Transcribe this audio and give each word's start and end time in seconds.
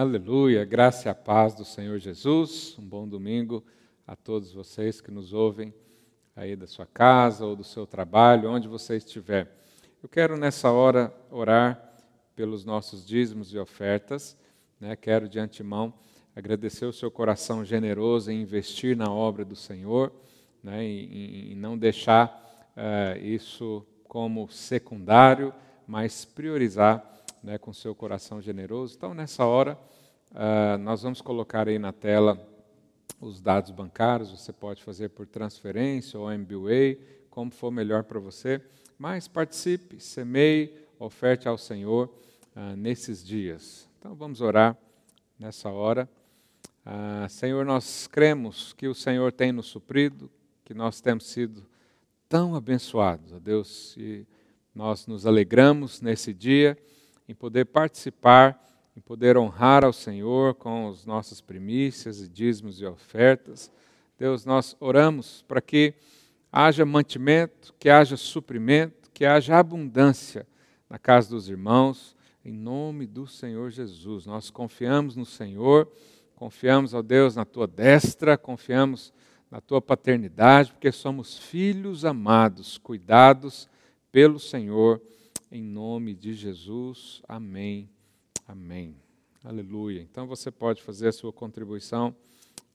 Aleluia, 0.00 0.64
graça 0.64 1.08
e 1.08 1.10
a 1.10 1.14
paz 1.14 1.56
do 1.56 1.64
Senhor 1.64 1.98
Jesus. 1.98 2.76
Um 2.78 2.84
bom 2.84 3.08
domingo 3.08 3.64
a 4.06 4.14
todos 4.14 4.52
vocês 4.52 5.00
que 5.00 5.10
nos 5.10 5.32
ouvem 5.32 5.74
aí 6.36 6.54
da 6.54 6.68
sua 6.68 6.86
casa 6.86 7.44
ou 7.44 7.56
do 7.56 7.64
seu 7.64 7.84
trabalho, 7.84 8.48
onde 8.48 8.68
você 8.68 8.96
estiver. 8.96 9.52
Eu 10.00 10.08
quero 10.08 10.36
nessa 10.36 10.70
hora 10.70 11.12
orar 11.32 11.96
pelos 12.36 12.64
nossos 12.64 13.04
dízimos 13.04 13.52
e 13.52 13.58
ofertas. 13.58 14.38
Né? 14.78 14.94
Quero 14.94 15.28
de 15.28 15.40
antemão 15.40 15.92
agradecer 16.32 16.86
o 16.86 16.92
seu 16.92 17.10
coração 17.10 17.64
generoso 17.64 18.30
em 18.30 18.40
investir 18.40 18.96
na 18.96 19.10
obra 19.10 19.44
do 19.44 19.56
Senhor, 19.56 20.12
né? 20.62 20.84
e, 20.84 21.50
e 21.50 21.54
não 21.56 21.76
deixar 21.76 22.70
uh, 22.76 23.18
isso 23.18 23.84
como 24.06 24.48
secundário, 24.48 25.52
mas 25.88 26.24
priorizar 26.24 27.17
né, 27.42 27.58
com 27.58 27.72
seu 27.72 27.94
coração 27.94 28.40
generoso. 28.40 28.94
Então, 28.96 29.14
nessa 29.14 29.44
hora, 29.44 29.78
uh, 30.32 30.78
nós 30.78 31.02
vamos 31.02 31.20
colocar 31.20 31.68
aí 31.68 31.78
na 31.78 31.92
tela 31.92 32.38
os 33.20 33.40
dados 33.40 33.70
bancários. 33.70 34.30
Você 34.30 34.52
pode 34.52 34.82
fazer 34.82 35.10
por 35.10 35.26
transferência 35.26 36.18
ou 36.18 36.30
MBWay, 36.30 37.00
como 37.30 37.50
for 37.50 37.70
melhor 37.70 38.04
para 38.04 38.18
você. 38.18 38.60
Mas 38.98 39.28
participe, 39.28 40.00
semeie, 40.00 40.74
oferte 40.98 41.48
ao 41.48 41.56
Senhor 41.56 42.12
uh, 42.56 42.76
nesses 42.76 43.24
dias. 43.24 43.88
Então, 43.98 44.14
vamos 44.14 44.40
orar 44.40 44.76
nessa 45.38 45.70
hora. 45.70 46.08
Ah, 46.90 47.26
Senhor, 47.28 47.66
nós 47.66 48.06
cremos 48.06 48.72
que 48.72 48.88
o 48.88 48.94
Senhor 48.94 49.30
tem 49.30 49.52
nos 49.52 49.66
suprido, 49.66 50.30
que 50.64 50.72
nós 50.72 51.02
temos 51.02 51.26
sido 51.26 51.66
tão 52.26 52.54
abençoados, 52.54 53.30
ó 53.30 53.38
Deus, 53.38 53.94
e 53.98 54.26
nós 54.74 55.06
nos 55.06 55.26
alegramos 55.26 56.00
nesse 56.00 56.32
dia 56.32 56.78
em 57.28 57.34
poder 57.34 57.66
participar, 57.66 58.58
em 58.96 59.00
poder 59.00 59.36
honrar 59.36 59.84
ao 59.84 59.92
Senhor 59.92 60.54
com 60.54 60.88
as 60.88 61.04
nossas 61.04 61.40
primícias 61.40 62.20
e 62.20 62.28
dízimos 62.28 62.80
e 62.80 62.86
ofertas. 62.86 63.70
Deus, 64.18 64.44
nós 64.44 64.76
oramos 64.80 65.44
para 65.46 65.60
que 65.60 65.94
haja 66.50 66.84
mantimento, 66.84 67.74
que 67.78 67.90
haja 67.90 68.16
suprimento, 68.16 69.10
que 69.12 69.24
haja 69.24 69.58
abundância 69.58 70.46
na 70.88 70.98
casa 70.98 71.30
dos 71.30 71.48
irmãos, 71.48 72.16
em 72.44 72.52
nome 72.52 73.06
do 73.06 73.26
Senhor 73.26 73.70
Jesus. 73.70 74.26
Nós 74.26 74.50
confiamos 74.50 75.14
no 75.14 75.26
Senhor 75.26 75.86
Confiamos, 76.38 76.94
ó 76.94 77.02
Deus, 77.02 77.34
na 77.34 77.44
tua 77.44 77.66
destra, 77.66 78.38
confiamos 78.38 79.12
na 79.50 79.60
tua 79.60 79.82
paternidade, 79.82 80.70
porque 80.70 80.92
somos 80.92 81.36
filhos 81.36 82.04
amados, 82.04 82.78
cuidados 82.78 83.68
pelo 84.12 84.38
Senhor, 84.38 85.02
em 85.50 85.62
nome 85.62 86.14
de 86.14 86.34
Jesus. 86.34 87.22
Amém. 87.26 87.88
Amém. 88.46 88.94
Aleluia. 89.42 90.02
Então 90.02 90.26
você 90.26 90.50
pode 90.50 90.82
fazer 90.82 91.08
a 91.08 91.12
sua 91.12 91.32
contribuição 91.32 92.14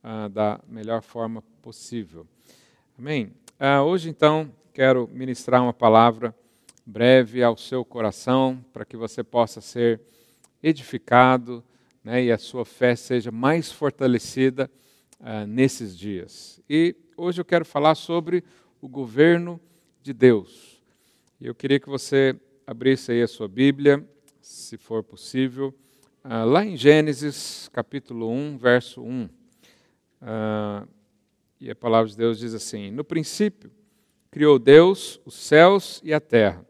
ah, 0.01 0.27
da 0.27 0.59
melhor 0.67 1.01
forma 1.01 1.43
possível. 1.61 2.25
Amém. 2.97 3.31
Ah, 3.59 3.83
hoje, 3.83 4.09
então, 4.09 4.51
quero 4.73 5.07
ministrar 5.11 5.61
uma 5.61 5.73
palavra 5.73 6.35
breve 6.85 7.43
ao 7.43 7.55
seu 7.55 7.85
coração, 7.85 8.63
para 8.73 8.83
que 8.83 8.97
você 8.97 9.23
possa 9.23 9.61
ser 9.61 10.01
edificado 10.61 11.63
né, 12.03 12.23
e 12.23 12.31
a 12.31 12.37
sua 12.37 12.65
fé 12.65 12.95
seja 12.95 13.31
mais 13.31 13.71
fortalecida 13.71 14.69
uh, 15.19 15.47
nesses 15.47 15.97
dias. 15.97 16.59
E 16.69 16.95
hoje 17.15 17.39
eu 17.39 17.45
quero 17.45 17.63
falar 17.63 17.95
sobre 17.95 18.43
o 18.81 18.89
governo 18.89 19.61
de 20.01 20.11
Deus. 20.11 20.81
Eu 21.39 21.55
queria 21.55 21.79
que 21.79 21.87
você 21.87 22.37
abrisse 22.65 23.11
aí 23.11 23.21
a 23.21 23.27
sua 23.27 23.47
Bíblia, 23.47 24.07
se 24.41 24.77
for 24.77 25.03
possível, 25.03 25.73
uh, 26.23 26.45
lá 26.45 26.65
em 26.65 26.77
Gênesis 26.77 27.69
capítulo 27.73 28.29
1, 28.29 28.57
verso 28.57 29.01
1. 29.01 29.23
Uh, 29.25 29.29
ah, 30.21 30.87
e 31.59 31.69
a 31.69 31.75
palavra 31.75 32.09
de 32.09 32.17
Deus 32.17 32.39
diz 32.39 32.53
assim: 32.53 32.91
No 32.91 33.03
princípio 33.03 33.71
criou 34.31 34.57
Deus 34.57 35.19
os 35.25 35.35
céus 35.35 36.01
e 36.03 36.13
a 36.13 36.19
terra. 36.19 36.65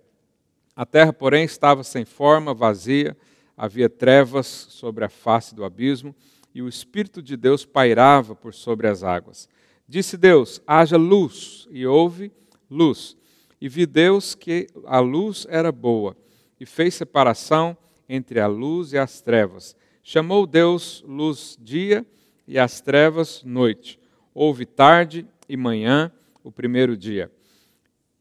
A 0.76 0.86
terra, 0.86 1.14
porém, 1.14 1.46
estava 1.46 1.84
sem 1.84 2.04
forma, 2.04 2.54
vazia, 2.54 3.16
havia 3.56 3.88
trevas 3.88 4.48
sobre 4.48 5.06
a 5.06 5.10
face 5.10 5.54
do 5.54 5.64
abismo, 5.64 6.16
e 6.54 6.62
o 6.62 6.68
Espírito 6.68 7.22
de 7.22 7.38
Deus 7.38 7.66
pairava 7.66 8.36
por 8.36 8.54
sobre 8.54 8.88
as 8.88 9.04
águas. 9.04 9.48
Disse 9.88 10.18
Deus: 10.18 10.62
haja 10.66 10.98
luz, 10.98 11.68
e 11.70 11.86
houve 11.86 12.32
luz. 12.70 13.16
E 13.64 13.70
vi 13.70 13.86
Deus 13.86 14.36
que 14.36 14.68
a 14.86 15.00
luz 15.00 15.48
era 15.50 15.72
boa, 15.72 16.18
e 16.60 16.66
fez 16.66 16.96
separação 16.96 17.78
entre 18.10 18.42
a 18.42 18.46
luz 18.46 18.92
e 18.92 18.98
as 18.98 19.22
trevas. 19.22 19.74
Chamou 20.04 20.46
Deus 20.46 21.02
luz 21.08 21.58
dia 21.62 22.06
e 22.46 22.60
as 22.60 22.82
trevas 22.82 23.42
noite. 23.46 23.98
Houve 24.34 24.66
tarde 24.66 25.26
e 25.48 25.56
manhã, 25.56 26.12
o 26.44 26.52
primeiro 26.52 26.98
dia. 26.98 27.32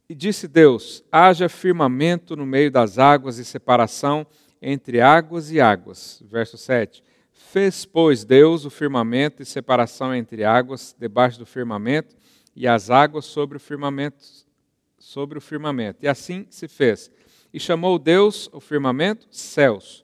E 0.08 0.14
disse 0.14 0.46
Deus: 0.46 1.02
haja 1.10 1.48
firmamento 1.48 2.36
no 2.36 2.46
meio 2.46 2.70
das 2.70 2.96
águas 2.96 3.38
e 3.38 3.44
separação 3.44 4.24
entre 4.62 5.00
águas 5.00 5.50
e 5.50 5.60
águas. 5.60 6.22
Verso 6.24 6.56
7. 6.56 7.02
Fez, 7.32 7.84
pois, 7.84 8.22
Deus 8.22 8.64
o 8.64 8.70
firmamento 8.70 9.42
e 9.42 9.44
separação 9.44 10.14
entre 10.14 10.44
águas 10.44 10.94
debaixo 10.96 11.40
do 11.40 11.46
firmamento 11.46 12.14
e 12.54 12.68
as 12.68 12.90
águas 12.90 13.24
sobre 13.24 13.56
o 13.56 13.60
firmamento, 13.60 14.22
sobre 15.12 15.36
o 15.36 15.40
firmamento. 15.40 16.04
E 16.04 16.08
assim 16.08 16.46
se 16.48 16.66
fez. 16.66 17.10
E 17.52 17.60
chamou 17.60 17.98
Deus 17.98 18.48
o 18.52 18.60
firmamento 18.60 19.26
céus. 19.30 20.02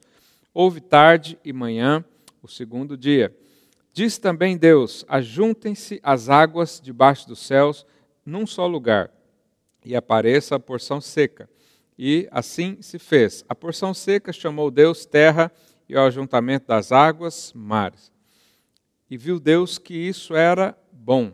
Houve 0.53 0.81
tarde 0.81 1.39
e 1.43 1.53
manhã, 1.53 2.05
o 2.43 2.49
segundo 2.49 2.97
dia. 2.97 3.35
Diz 3.93 4.19
também 4.19 4.57
Deus: 4.57 5.05
Ajuntem-se 5.09 5.99
as 6.03 6.29
águas 6.29 6.81
debaixo 6.83 7.27
dos 7.27 7.39
céus 7.39 7.87
num 8.25 8.47
só 8.47 8.67
lugar, 8.67 9.11
e 9.83 9.97
apareça 9.97 10.57
a 10.57 10.61
porção 10.61 11.01
seca 11.01 11.49
e 11.99 12.29
assim 12.31 12.81
se 12.81 12.99
fez. 12.99 13.45
A 13.49 13.55
porção 13.55 13.93
seca 13.93 14.33
chamou 14.33 14.71
Deus 14.71 15.05
terra 15.05 15.51
e 15.89 15.97
o 15.97 16.01
ajuntamento 16.01 16.69
das 16.69 16.93
águas, 16.93 17.53
mares. 17.55 18.13
E 19.11 19.17
viu 19.17 19.41
Deus 19.41 19.79
que 19.79 19.95
isso 19.95 20.37
era 20.37 20.79
bom. 20.93 21.33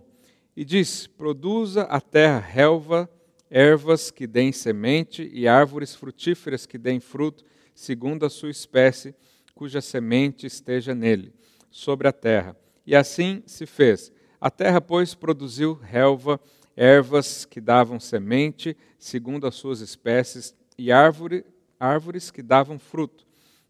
E 0.56 0.64
disse: 0.64 1.08
Produza 1.08 1.82
a 1.82 2.00
terra 2.00 2.38
relva, 2.38 3.10
ervas 3.50 4.10
que 4.10 4.26
deem 4.26 4.52
semente 4.52 5.28
e 5.32 5.46
árvores 5.46 5.94
frutíferas 5.94 6.66
que 6.66 6.78
deem 6.78 7.00
fruto, 7.00 7.44
segundo 7.74 8.24
a 8.24 8.30
sua 8.30 8.50
espécie, 8.50 9.14
cuja 9.54 9.80
semente 9.80 10.46
esteja 10.46 10.94
nele, 10.94 11.32
sobre 11.70 12.08
a 12.08 12.12
terra. 12.12 12.56
E 12.86 12.94
assim 12.94 13.42
se 13.46 13.66
fez. 13.66 14.12
A 14.40 14.50
terra, 14.50 14.80
pois, 14.80 15.14
produziu 15.14 15.74
relva, 15.74 16.40
ervas 16.76 17.44
que 17.44 17.60
davam 17.60 18.00
semente, 18.00 18.76
segundo 18.98 19.46
as 19.46 19.54
suas 19.54 19.80
espécies, 19.80 20.54
e 20.76 20.90
árvore, 20.90 21.44
árvores 21.78 22.30
que 22.30 22.42
davam 22.42 22.78
fruto, 22.78 23.26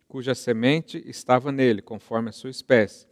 cuja 0.08 0.34
semente 0.34 1.02
estava 1.06 1.52
nele, 1.52 1.82
conforme 1.82 2.30
a 2.30 2.32
sua 2.32 2.50
espécie. 2.50 3.06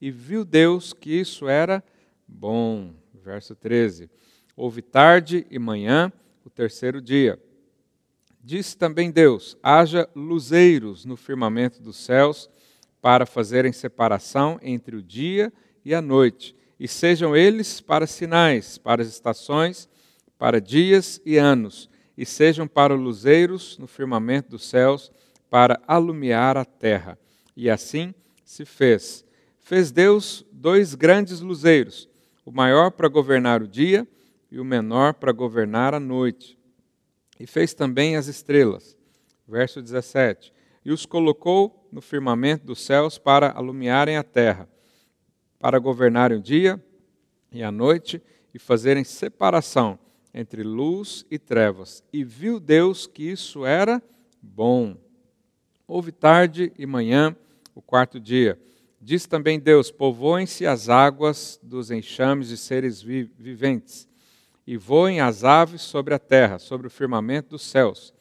E 0.00 0.10
viu 0.10 0.44
Deus 0.44 0.92
que 0.92 1.10
isso 1.10 1.48
era 1.48 1.82
bom. 2.26 2.92
Verso 3.14 3.54
13. 3.54 4.10
Houve 4.56 4.80
tarde 4.80 5.46
e 5.50 5.58
manhã, 5.58 6.10
o 6.42 6.48
terceiro 6.48 7.02
dia. 7.02 7.38
Disse 8.42 8.74
também 8.74 9.10
Deus: 9.10 9.54
haja 9.62 10.08
luzeiros 10.16 11.04
no 11.04 11.14
firmamento 11.14 11.82
dos 11.82 11.98
céus, 11.98 12.48
para 13.02 13.26
fazerem 13.26 13.70
separação 13.70 14.58
entre 14.62 14.96
o 14.96 15.02
dia 15.02 15.52
e 15.84 15.94
a 15.94 16.00
noite, 16.00 16.56
e 16.80 16.88
sejam 16.88 17.36
eles 17.36 17.82
para 17.82 18.06
sinais, 18.06 18.78
para 18.78 19.02
as 19.02 19.08
estações, 19.08 19.90
para 20.38 20.58
dias 20.58 21.20
e 21.26 21.36
anos, 21.36 21.90
e 22.16 22.24
sejam 22.24 22.66
para 22.66 22.94
luzeiros 22.94 23.76
no 23.76 23.86
firmamento 23.86 24.52
dos 24.52 24.66
céus, 24.66 25.12
para 25.50 25.78
alumiar 25.86 26.56
a 26.56 26.64
terra. 26.64 27.18
E 27.54 27.68
assim 27.68 28.14
se 28.42 28.64
fez. 28.64 29.22
Fez 29.60 29.90
Deus 29.90 30.46
dois 30.50 30.94
grandes 30.94 31.40
luzeiros, 31.40 32.08
o 32.42 32.50
maior 32.50 32.90
para 32.90 33.06
governar 33.06 33.62
o 33.62 33.68
dia 33.68 34.08
e 34.56 34.58
o 34.58 34.64
menor 34.64 35.12
para 35.12 35.32
governar 35.32 35.92
a 35.92 36.00
noite. 36.00 36.58
E 37.38 37.46
fez 37.46 37.74
também 37.74 38.16
as 38.16 38.26
estrelas. 38.26 38.96
Verso 39.46 39.82
17. 39.82 40.50
E 40.82 40.90
os 40.90 41.04
colocou 41.04 41.86
no 41.92 42.00
firmamento 42.00 42.64
dos 42.64 42.80
céus 42.80 43.18
para 43.18 43.50
alumiarem 43.50 44.16
a 44.16 44.22
terra, 44.22 44.66
para 45.58 45.78
governarem 45.78 46.38
o 46.38 46.40
dia 46.40 46.82
e 47.52 47.62
a 47.62 47.70
noite 47.70 48.22
e 48.54 48.58
fazerem 48.58 49.04
separação 49.04 49.98
entre 50.32 50.62
luz 50.62 51.26
e 51.30 51.38
trevas. 51.38 52.02
E 52.10 52.24
viu 52.24 52.58
Deus 52.58 53.06
que 53.06 53.30
isso 53.30 53.66
era 53.66 54.02
bom. 54.40 54.96
Houve 55.86 56.12
tarde 56.12 56.72
e 56.78 56.86
manhã, 56.86 57.36
o 57.74 57.82
quarto 57.82 58.18
dia. 58.18 58.58
Diz 59.02 59.26
também 59.26 59.60
Deus: 59.60 59.90
Povoem-se 59.90 60.66
as 60.66 60.88
águas 60.88 61.60
dos 61.62 61.90
enxames 61.90 62.48
de 62.48 62.56
seres 62.56 63.02
vi 63.02 63.30
viventes, 63.38 64.08
e 64.66 64.76
voem 64.76 65.20
as 65.20 65.44
aves 65.44 65.82
sobre 65.82 66.12
a 66.12 66.18
terra, 66.18 66.58
sobre 66.58 66.86
o 66.86 66.90
firmamento 66.90 67.50
dos 67.50 67.62
céus. 67.62 68.12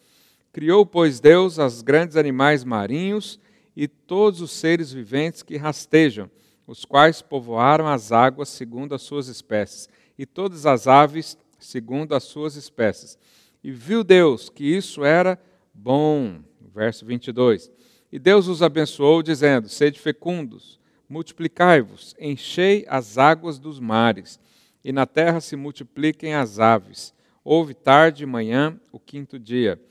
Criou, 0.53 0.86
pois, 0.86 1.19
Deus 1.19 1.57
os 1.57 1.81
grandes 1.81 2.15
animais 2.15 2.63
marinhos 2.63 3.39
e 3.75 3.88
todos 3.88 4.42
os 4.42 4.51
seres 4.51 4.92
viventes 4.92 5.44
que 5.44 5.57
rastejam, 5.57 6.30
os 6.68 6.86
quais 6.86 7.21
povoaram 7.21 7.88
as 7.88 8.12
águas 8.12 8.50
segundo 8.50 8.95
as 8.95 9.01
suas 9.01 9.27
espécies, 9.27 9.89
e 10.18 10.25
todas 10.25 10.65
as 10.65 10.88
aves 10.88 11.38
segundo 11.59 12.15
as 12.15 12.24
suas 12.24 12.56
espécies. 12.56 13.18
E 13.63 13.71
viu 13.71 14.03
Deus 14.03 14.50
que 14.50 14.63
isso 14.63 15.03
era 15.03 15.39
bom. 15.74 16.39
Verso 16.74 17.06
22. 17.06 17.71
E 18.12 18.19
Deus 18.19 18.48
os 18.48 18.62
abençoou, 18.62 19.24
dizendo: 19.24 19.68
Sede 19.68 20.00
fecundos, 20.00 20.80
multiplicai-vos, 21.09 22.15
enchei 22.19 22.86
as 22.88 23.18
águas 23.18 23.59
dos 23.59 23.80
mares, 23.80 24.39
e 24.86 24.92
na 24.92 25.08
terra 25.08 25.42
se 25.42 25.56
multipliquem 25.56 26.36
as 26.36 26.60
aves. 26.60 27.12
Houve 27.44 27.74
tarde 27.74 28.22
e 28.22 28.28
manhã, 28.28 28.80
o 28.92 29.00
quinto 29.00 29.40
dia. 29.40 29.82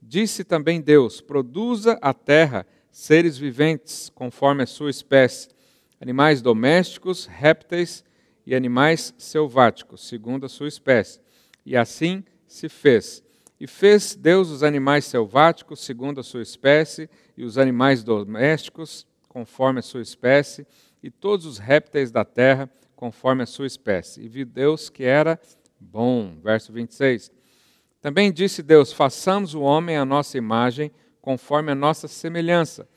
Disse 0.00 0.44
também 0.44 0.80
Deus: 0.80 1.20
Produza 1.20 1.98
a 2.00 2.14
terra 2.14 2.64
seres 2.92 3.36
viventes, 3.36 4.08
conforme 4.08 4.62
a 4.62 4.66
sua 4.66 4.88
espécie, 4.88 5.48
animais 6.00 6.40
domésticos, 6.40 7.26
répteis 7.26 8.04
e 8.46 8.54
animais 8.54 9.12
selváticos, 9.18 10.06
segundo 10.06 10.46
a 10.46 10.48
sua 10.48 10.68
espécie. 10.68 11.20
E 11.64 11.76
assim 11.76 12.22
se 12.46 12.68
fez. 12.68 13.24
E 13.58 13.66
fez 13.66 14.14
Deus 14.14 14.48
os 14.50 14.62
animais 14.62 15.06
selváticos, 15.06 15.80
segundo 15.80 16.20
a 16.20 16.22
sua 16.22 16.42
espécie, 16.42 17.10
e 17.36 17.42
os 17.42 17.58
animais 17.58 18.04
domésticos, 18.04 19.08
conforme 19.28 19.80
a 19.80 19.82
sua 19.82 20.02
espécie, 20.02 20.64
e 21.02 21.10
todos 21.10 21.46
os 21.46 21.58
répteis 21.58 22.12
da 22.12 22.24
terra, 22.24 22.70
conforme 22.96 23.42
a 23.42 23.46
sua 23.46 23.66
espécie. 23.66 24.22
E 24.22 24.28
viu 24.28 24.46
Deus 24.46 24.88
que 24.88 25.04
era 25.04 25.38
bom. 25.78 26.34
Verso 26.42 26.72
26. 26.72 27.30
Também 28.00 28.32
disse 28.32 28.62
Deus: 28.62 28.92
façamos 28.92 29.54
o 29.54 29.60
homem 29.60 29.96
à 29.96 30.04
nossa 30.04 30.38
imagem, 30.38 30.90
conforme 31.20 31.70
a 31.70 31.74
nossa 31.74 32.08
semelhança. 32.08 32.88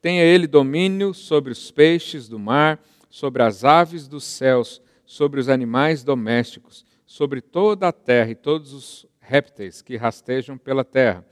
Tenha 0.00 0.24
ele 0.24 0.48
domínio 0.48 1.14
sobre 1.14 1.52
os 1.52 1.70
peixes 1.70 2.28
do 2.28 2.38
mar, 2.38 2.82
sobre 3.08 3.42
as 3.42 3.62
aves 3.62 4.08
dos 4.08 4.24
céus, 4.24 4.82
sobre 5.04 5.38
os 5.38 5.48
animais 5.48 6.02
domésticos, 6.02 6.84
sobre 7.06 7.40
toda 7.40 7.86
a 7.86 7.92
terra 7.92 8.30
e 8.30 8.34
todos 8.34 8.72
os 8.72 9.06
répteis 9.20 9.82
que 9.82 9.96
rastejam 9.96 10.58
pela 10.58 10.84
terra. 10.84 11.24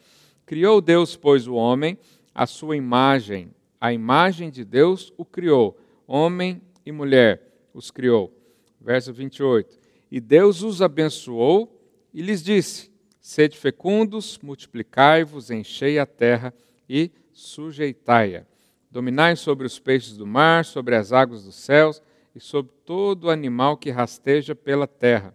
Criou 0.47 0.81
Deus, 0.81 1.17
pois, 1.17 1.49
o 1.49 1.55
homem, 1.55 1.99
a 2.35 2.47
sua 2.47 2.77
imagem, 2.77 3.53
a 3.81 3.93
imagem 3.93 4.51
de 4.51 4.65
Deus 4.65 5.13
o 5.17 5.25
criou, 5.25 5.79
homem 6.07 6.61
e 6.85 6.93
mulher 6.93 7.50
os 7.73 7.91
criou. 7.91 8.35
Verso 8.81 9.13
28. 9.13 9.79
E 10.11 10.21
Deus 10.21 10.63
os 10.63 10.83
abençoou 10.83 11.81
e 12.13 12.23
lhes 12.23 12.43
disse: 12.43 12.91
Sede 13.21 13.57
fecundos, 13.57 14.39
multiplicai-vos, 14.43 15.51
enchei 15.51 15.99
a 15.99 16.07
terra 16.07 16.55
e 16.89 17.11
sujeitai-a. 17.33 18.45
Dominai 18.91 19.37
sobre 19.37 19.67
os 19.67 19.79
peixes 19.79 20.17
do 20.17 20.27
mar, 20.27 20.65
sobre 20.65 20.97
as 20.97 21.13
águas 21.13 21.45
dos 21.45 21.55
céus 21.55 22.03
e 22.35 22.41
sobre 22.41 22.73
todo 22.85 23.31
animal 23.31 23.77
que 23.77 23.91
rasteja 23.91 24.55
pela 24.55 24.87
terra. 24.87 25.35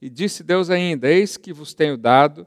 E 0.00 0.08
disse 0.08 0.42
Deus 0.42 0.70
ainda: 0.70 1.08
Eis 1.08 1.36
que 1.36 1.52
vos 1.52 1.74
tenho 1.74 1.96
dado 1.96 2.46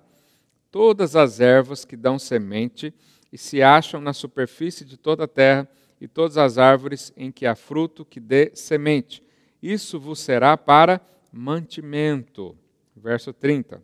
todas 0.72 1.16
as 1.16 1.40
ervas 1.40 1.86
que 1.86 1.96
dão 1.96 2.18
semente 2.18 2.94
e 3.32 3.38
se 3.38 3.62
acham 3.62 4.00
na 4.00 4.14
superfície 4.14 4.86
de 4.86 4.98
toda 4.98 5.26
a 5.26 5.28
terra, 5.28 5.68
e 6.00 6.08
todas 6.08 6.38
as 6.38 6.58
árvores 6.58 7.12
em 7.18 7.32
que 7.32 7.46
há 7.46 7.56
fruto 7.56 8.06
que 8.06 8.20
dê 8.20 8.52
semente. 8.54 9.24
Isso 9.62 10.00
vos 10.00 10.20
será 10.20 10.56
para 10.58 11.02
mantimento. 11.32 12.56
Verso 12.96 13.32
30 13.32 13.82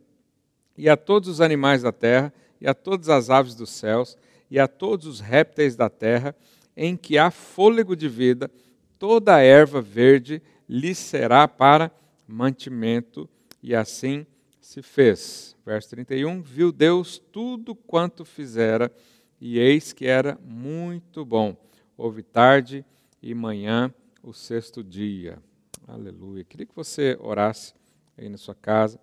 e 0.76 0.88
a 0.88 0.96
todos 0.96 1.28
os 1.28 1.40
animais 1.40 1.82
da 1.82 1.92
terra, 1.92 2.32
e 2.60 2.66
a 2.66 2.74
todas 2.74 3.08
as 3.08 3.30
aves 3.30 3.54
dos 3.54 3.70
céus, 3.70 4.16
e 4.50 4.58
a 4.58 4.66
todos 4.66 5.06
os 5.06 5.20
répteis 5.20 5.76
da 5.76 5.88
terra, 5.88 6.34
em 6.76 6.96
que 6.96 7.16
há 7.16 7.30
fôlego 7.30 7.94
de 7.94 8.08
vida, 8.08 8.50
toda 8.98 9.36
a 9.36 9.40
erva 9.40 9.80
verde 9.80 10.42
lhe 10.68 10.94
será 10.94 11.46
para 11.46 11.90
mantimento, 12.26 13.28
e 13.62 13.74
assim 13.74 14.26
se 14.60 14.82
fez. 14.82 15.56
Verso 15.64 15.90
31: 15.90 16.42
Viu 16.42 16.72
Deus 16.72 17.18
tudo 17.18 17.74
quanto 17.74 18.24
fizera, 18.24 18.92
e 19.40 19.58
eis 19.58 19.92
que 19.92 20.06
era 20.06 20.38
muito 20.44 21.24
bom. 21.24 21.56
Houve 21.96 22.22
tarde 22.22 22.84
e 23.22 23.34
manhã 23.34 23.92
o 24.22 24.32
sexto 24.32 24.82
dia. 24.82 25.38
Aleluia. 25.86 26.42
Queria 26.44 26.64
que 26.64 26.74
você 26.74 27.14
orasse 27.20 27.74
aí 28.16 28.30
na 28.30 28.38
sua 28.38 28.54
casa. 28.54 28.98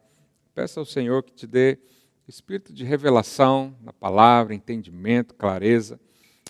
Peça 0.55 0.79
ao 0.79 0.85
Senhor 0.85 1.21
que 1.21 1.31
te 1.31 1.45
dê 1.45 1.77
espírito 2.27 2.73
de 2.73 2.83
revelação 2.83 3.77
na 3.81 3.93
palavra, 3.93 4.55
entendimento, 4.55 5.35
clareza. 5.35 5.99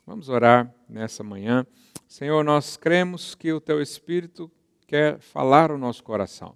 Vamos 0.07 0.29
orar 0.29 0.73
nessa 0.87 1.21
manhã. 1.21 1.67
Senhor, 2.07 2.45
nós 2.45 2.77
cremos 2.77 3.35
que 3.35 3.51
o 3.51 3.59
teu 3.59 3.81
espírito 3.81 4.49
quer 4.87 5.19
falar 5.19 5.69
ao 5.69 5.77
nosso 5.77 6.01
coração. 6.01 6.55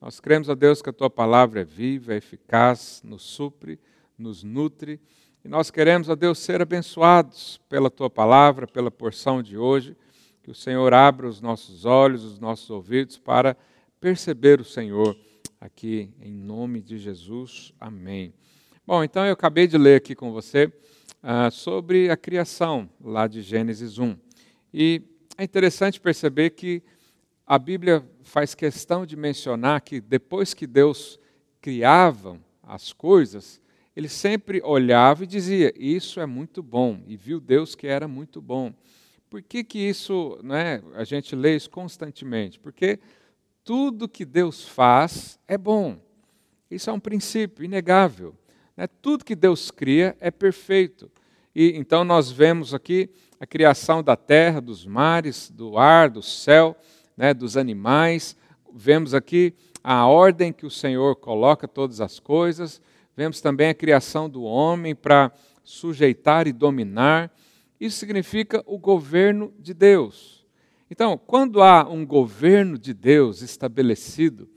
Nós 0.00 0.20
cremos, 0.20 0.48
a 0.48 0.54
Deus, 0.54 0.80
que 0.80 0.90
a 0.90 0.92
tua 0.92 1.10
palavra 1.10 1.62
é 1.62 1.64
viva, 1.64 2.14
é 2.14 2.16
eficaz, 2.16 3.02
nos 3.04 3.22
supre, 3.22 3.80
nos 4.16 4.44
nutre. 4.44 5.00
E 5.44 5.48
nós 5.48 5.68
queremos, 5.68 6.08
a 6.08 6.14
Deus, 6.14 6.38
ser 6.38 6.62
abençoados 6.62 7.60
pela 7.68 7.90
tua 7.90 8.08
palavra, 8.08 8.68
pela 8.68 8.90
porção 8.90 9.42
de 9.42 9.58
hoje. 9.58 9.96
Que 10.42 10.50
o 10.50 10.54
Senhor 10.54 10.94
abra 10.94 11.28
os 11.28 11.40
nossos 11.40 11.84
olhos, 11.84 12.24
os 12.24 12.38
nossos 12.38 12.70
ouvidos 12.70 13.18
para 13.18 13.56
perceber 14.00 14.60
o 14.60 14.64
Senhor 14.64 15.16
aqui 15.60 16.10
em 16.20 16.32
nome 16.32 16.80
de 16.80 16.96
Jesus. 16.96 17.74
Amém. 17.78 18.32
Bom, 18.86 19.04
então 19.04 19.26
eu 19.26 19.34
acabei 19.34 19.66
de 19.66 19.76
ler 19.76 19.96
aqui 19.96 20.14
com 20.14 20.32
você 20.32 20.72
uh, 21.22 21.50
sobre 21.52 22.10
a 22.10 22.16
criação, 22.16 22.88
lá 23.00 23.26
de 23.26 23.42
Gênesis 23.42 23.98
1. 23.98 24.16
E 24.72 25.02
é 25.36 25.44
interessante 25.44 26.00
perceber 26.00 26.50
que 26.50 26.82
a 27.46 27.58
Bíblia 27.58 28.02
faz 28.22 28.54
questão 28.54 29.04
de 29.04 29.16
mencionar 29.16 29.82
que 29.82 30.00
depois 30.00 30.54
que 30.54 30.66
Deus 30.66 31.18
criava 31.60 32.40
as 32.62 32.92
coisas, 32.92 33.60
ele 33.94 34.08
sempre 34.08 34.62
olhava 34.64 35.24
e 35.24 35.26
dizia: 35.26 35.72
Isso 35.76 36.20
é 36.20 36.26
muito 36.26 36.62
bom, 36.62 37.02
e 37.06 37.16
viu 37.16 37.40
Deus 37.40 37.74
que 37.74 37.86
era 37.86 38.08
muito 38.08 38.40
bom. 38.40 38.72
Por 39.30 39.40
que, 39.40 39.62
que 39.62 39.78
isso, 39.78 40.40
não 40.42 40.56
é, 40.56 40.82
a 40.94 41.04
gente 41.04 41.36
lê 41.36 41.54
isso 41.54 41.70
constantemente? 41.70 42.58
Porque 42.58 42.98
tudo 43.62 44.08
que 44.08 44.24
Deus 44.24 44.66
faz 44.66 45.38
é 45.46 45.56
bom. 45.56 46.00
Isso 46.68 46.90
é 46.90 46.92
um 46.92 46.98
princípio 46.98 47.64
inegável. 47.64 48.34
Né? 48.76 48.88
Tudo 49.00 49.24
que 49.24 49.36
Deus 49.36 49.70
cria 49.70 50.16
é 50.18 50.32
perfeito. 50.32 51.08
E 51.54 51.76
então 51.76 52.02
nós 52.02 52.28
vemos 52.28 52.74
aqui 52.74 53.08
a 53.38 53.46
criação 53.46 54.02
da 54.02 54.16
terra, 54.16 54.60
dos 54.60 54.84
mares, 54.84 55.48
do 55.48 55.78
ar, 55.78 56.10
do 56.10 56.22
céu, 56.22 56.76
né, 57.16 57.32
dos 57.32 57.56
animais. 57.56 58.36
Vemos 58.74 59.14
aqui 59.14 59.54
a 59.82 60.06
ordem 60.06 60.52
que 60.52 60.66
o 60.66 60.70
Senhor 60.70 61.14
coloca 61.14 61.68
todas 61.68 62.00
as 62.00 62.18
coisas. 62.18 62.82
Vemos 63.16 63.40
também 63.40 63.68
a 63.68 63.74
criação 63.74 64.28
do 64.28 64.42
homem 64.42 64.92
para 64.92 65.30
sujeitar 65.62 66.48
e 66.48 66.52
dominar. 66.52 67.32
Isso 67.80 67.96
significa 67.98 68.62
o 68.66 68.78
governo 68.78 69.54
de 69.58 69.72
Deus. 69.72 70.44
Então, 70.90 71.16
quando 71.16 71.62
há 71.62 71.88
um 71.88 72.04
governo 72.04 72.76
de 72.76 72.92
Deus 72.92 73.40
estabelecido, 73.40 74.50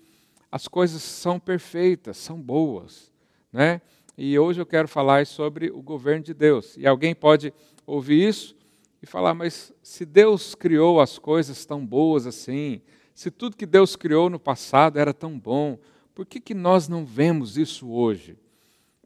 as 0.51 0.67
coisas 0.67 1.01
são 1.01 1.39
perfeitas, 1.39 2.17
são 2.17 2.41
boas. 2.41 3.13
Né? 3.51 3.81
E 4.17 4.37
hoje 4.37 4.59
eu 4.59 4.65
quero 4.65 4.87
falar 4.87 5.25
sobre 5.25 5.71
o 5.71 5.81
governo 5.81 6.23
de 6.23 6.33
Deus. 6.33 6.75
E 6.75 6.85
alguém 6.85 7.15
pode 7.15 7.53
ouvir 7.85 8.27
isso 8.27 8.55
e 9.01 9.05
falar, 9.05 9.33
mas 9.33 9.71
se 9.81 10.05
Deus 10.05 10.53
criou 10.53 10.99
as 10.99 11.17
coisas 11.17 11.65
tão 11.65 11.85
boas 11.85 12.27
assim, 12.27 12.81
se 13.13 13.31
tudo 13.31 13.55
que 13.55 13.65
Deus 13.65 13.95
criou 13.95 14.29
no 14.29 14.39
passado 14.39 14.99
era 14.99 15.13
tão 15.13 15.39
bom, 15.39 15.79
por 16.13 16.25
que, 16.25 16.39
que 16.39 16.53
nós 16.53 16.87
não 16.87 17.05
vemos 17.05 17.57
isso 17.57 17.89
hoje? 17.89 18.37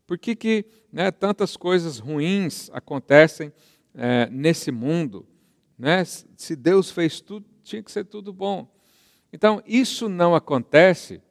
Por 0.06 0.18
que, 0.18 0.36
que 0.36 0.66
né, 0.92 1.12
tantas 1.12 1.58
coisas 1.58 2.00
ruins 2.00 2.70
acontecem 2.72 3.52
é, 3.98 4.30
nesse 4.30 4.72
mundo? 4.72 5.26
Né? 5.78 6.06
Se 6.06 6.56
Deus 6.56 6.92
fez 6.92 7.20
tudo, 7.20 7.46
tinha 7.64 7.82
que 7.82 7.92
ser 7.92 8.06
tudo 8.06 8.32
bom. 8.32 8.72
Então, 9.34 9.62
isso 9.66 10.08
não 10.08 10.34
acontece, 10.34 11.22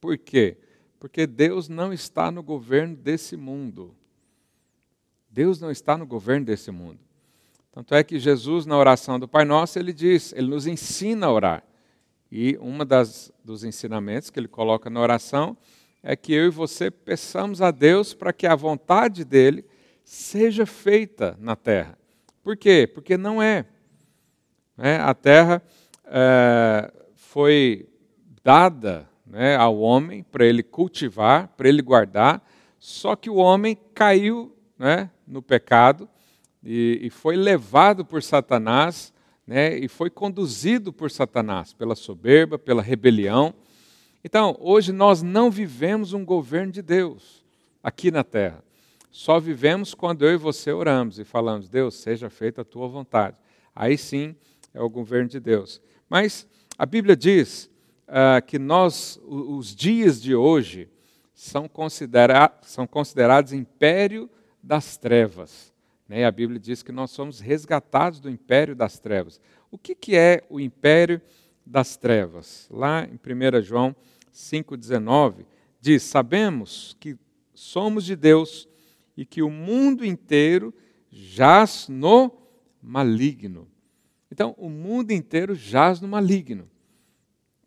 por 0.00 0.16
quê? 0.16 0.56
Porque 0.98 1.26
Deus 1.26 1.68
não 1.68 1.92
está 1.92 2.30
no 2.30 2.42
governo 2.42 2.96
desse 2.96 3.36
mundo. 3.36 3.94
Deus 5.28 5.60
não 5.60 5.70
está 5.70 5.98
no 5.98 6.06
governo 6.06 6.46
desse 6.46 6.70
mundo. 6.70 6.98
Tanto 7.72 7.94
é 7.94 8.02
que 8.02 8.18
Jesus, 8.18 8.66
na 8.66 8.76
oração 8.76 9.18
do 9.18 9.28
Pai 9.28 9.44
Nosso, 9.44 9.78
ele 9.78 9.92
diz, 9.92 10.32
ele 10.32 10.48
nos 10.48 10.66
ensina 10.66 11.26
a 11.26 11.32
orar. 11.32 11.64
E 12.32 12.56
um 12.60 12.78
dos 13.44 13.64
ensinamentos 13.64 14.30
que 14.30 14.38
ele 14.38 14.48
coloca 14.48 14.88
na 14.88 15.00
oração 15.00 15.56
é 16.02 16.16
que 16.16 16.32
eu 16.32 16.46
e 16.46 16.50
você 16.50 16.90
peçamos 16.90 17.60
a 17.60 17.70
Deus 17.70 18.14
para 18.14 18.32
que 18.32 18.46
a 18.46 18.54
vontade 18.54 19.24
dele 19.24 19.64
seja 20.10 20.66
feita 20.66 21.36
na 21.38 21.54
terra. 21.54 21.96
Por 22.42 22.56
quê? 22.56 22.84
Porque 22.84 23.16
não 23.16 23.40
é. 23.40 23.64
é 24.76 24.96
a 24.96 25.14
terra 25.14 25.62
é, 26.04 26.92
foi 27.14 27.88
dada 28.42 29.08
né, 29.24 29.54
ao 29.54 29.78
homem 29.78 30.24
para 30.24 30.44
ele 30.44 30.64
cultivar, 30.64 31.46
para 31.56 31.68
ele 31.68 31.80
guardar, 31.80 32.44
só 32.76 33.14
que 33.14 33.30
o 33.30 33.36
homem 33.36 33.78
caiu 33.94 34.52
né, 34.76 35.08
no 35.24 35.40
pecado, 35.40 36.08
e, 36.60 36.98
e 37.02 37.08
foi 37.08 37.36
levado 37.36 38.04
por 38.04 38.20
Satanás, 38.20 39.12
né, 39.46 39.78
e 39.78 39.86
foi 39.86 40.10
conduzido 40.10 40.92
por 40.92 41.08
Satanás, 41.08 41.72
pela 41.72 41.94
soberba, 41.94 42.58
pela 42.58 42.82
rebelião. 42.82 43.54
Então, 44.24 44.56
hoje 44.58 44.90
nós 44.90 45.22
não 45.22 45.52
vivemos 45.52 46.12
um 46.12 46.24
governo 46.24 46.72
de 46.72 46.82
Deus 46.82 47.44
aqui 47.80 48.10
na 48.10 48.24
terra. 48.24 48.68
Só 49.10 49.40
vivemos 49.40 49.92
quando 49.92 50.24
eu 50.24 50.32
e 50.32 50.36
você 50.36 50.72
oramos 50.72 51.18
e 51.18 51.24
falamos: 51.24 51.68
Deus, 51.68 51.94
seja 51.96 52.30
feita 52.30 52.62
a 52.62 52.64
tua 52.64 52.86
vontade. 52.86 53.36
Aí 53.74 53.98
sim 53.98 54.36
é 54.72 54.80
o 54.80 54.88
governo 54.88 55.28
de 55.28 55.40
Deus. 55.40 55.80
Mas 56.08 56.46
a 56.78 56.86
Bíblia 56.86 57.16
diz 57.16 57.70
uh, 58.08 58.44
que 58.46 58.58
nós, 58.58 59.20
os 59.24 59.74
dias 59.74 60.22
de 60.22 60.34
hoje, 60.34 60.88
são, 61.34 61.68
considera 61.68 62.52
são 62.62 62.86
considerados 62.86 63.52
império 63.52 64.30
das 64.62 64.96
trevas. 64.96 65.72
Né? 66.08 66.24
A 66.24 66.30
Bíblia 66.30 66.60
diz 66.60 66.82
que 66.82 66.92
nós 66.92 67.10
somos 67.10 67.40
resgatados 67.40 68.20
do 68.20 68.30
império 68.30 68.74
das 68.76 68.98
trevas. 68.98 69.40
O 69.70 69.78
que, 69.78 69.94
que 69.94 70.16
é 70.16 70.42
o 70.48 70.60
império 70.60 71.20
das 71.64 71.96
trevas? 71.96 72.68
Lá 72.70 73.04
em 73.04 73.14
1 73.14 73.62
João 73.62 73.96
5,19 74.32 75.46
diz: 75.80 76.02
Sabemos 76.04 76.96
que 77.00 77.16
somos 77.54 78.04
de 78.04 78.14
Deus 78.14 78.68
e 79.16 79.24
que 79.24 79.42
o 79.42 79.50
mundo 79.50 80.04
inteiro 80.04 80.74
jaz 81.10 81.86
no 81.88 82.32
maligno. 82.82 83.68
Então, 84.30 84.54
o 84.56 84.68
mundo 84.68 85.10
inteiro 85.10 85.54
jaz 85.54 86.00
no 86.00 86.08
maligno. 86.08 86.68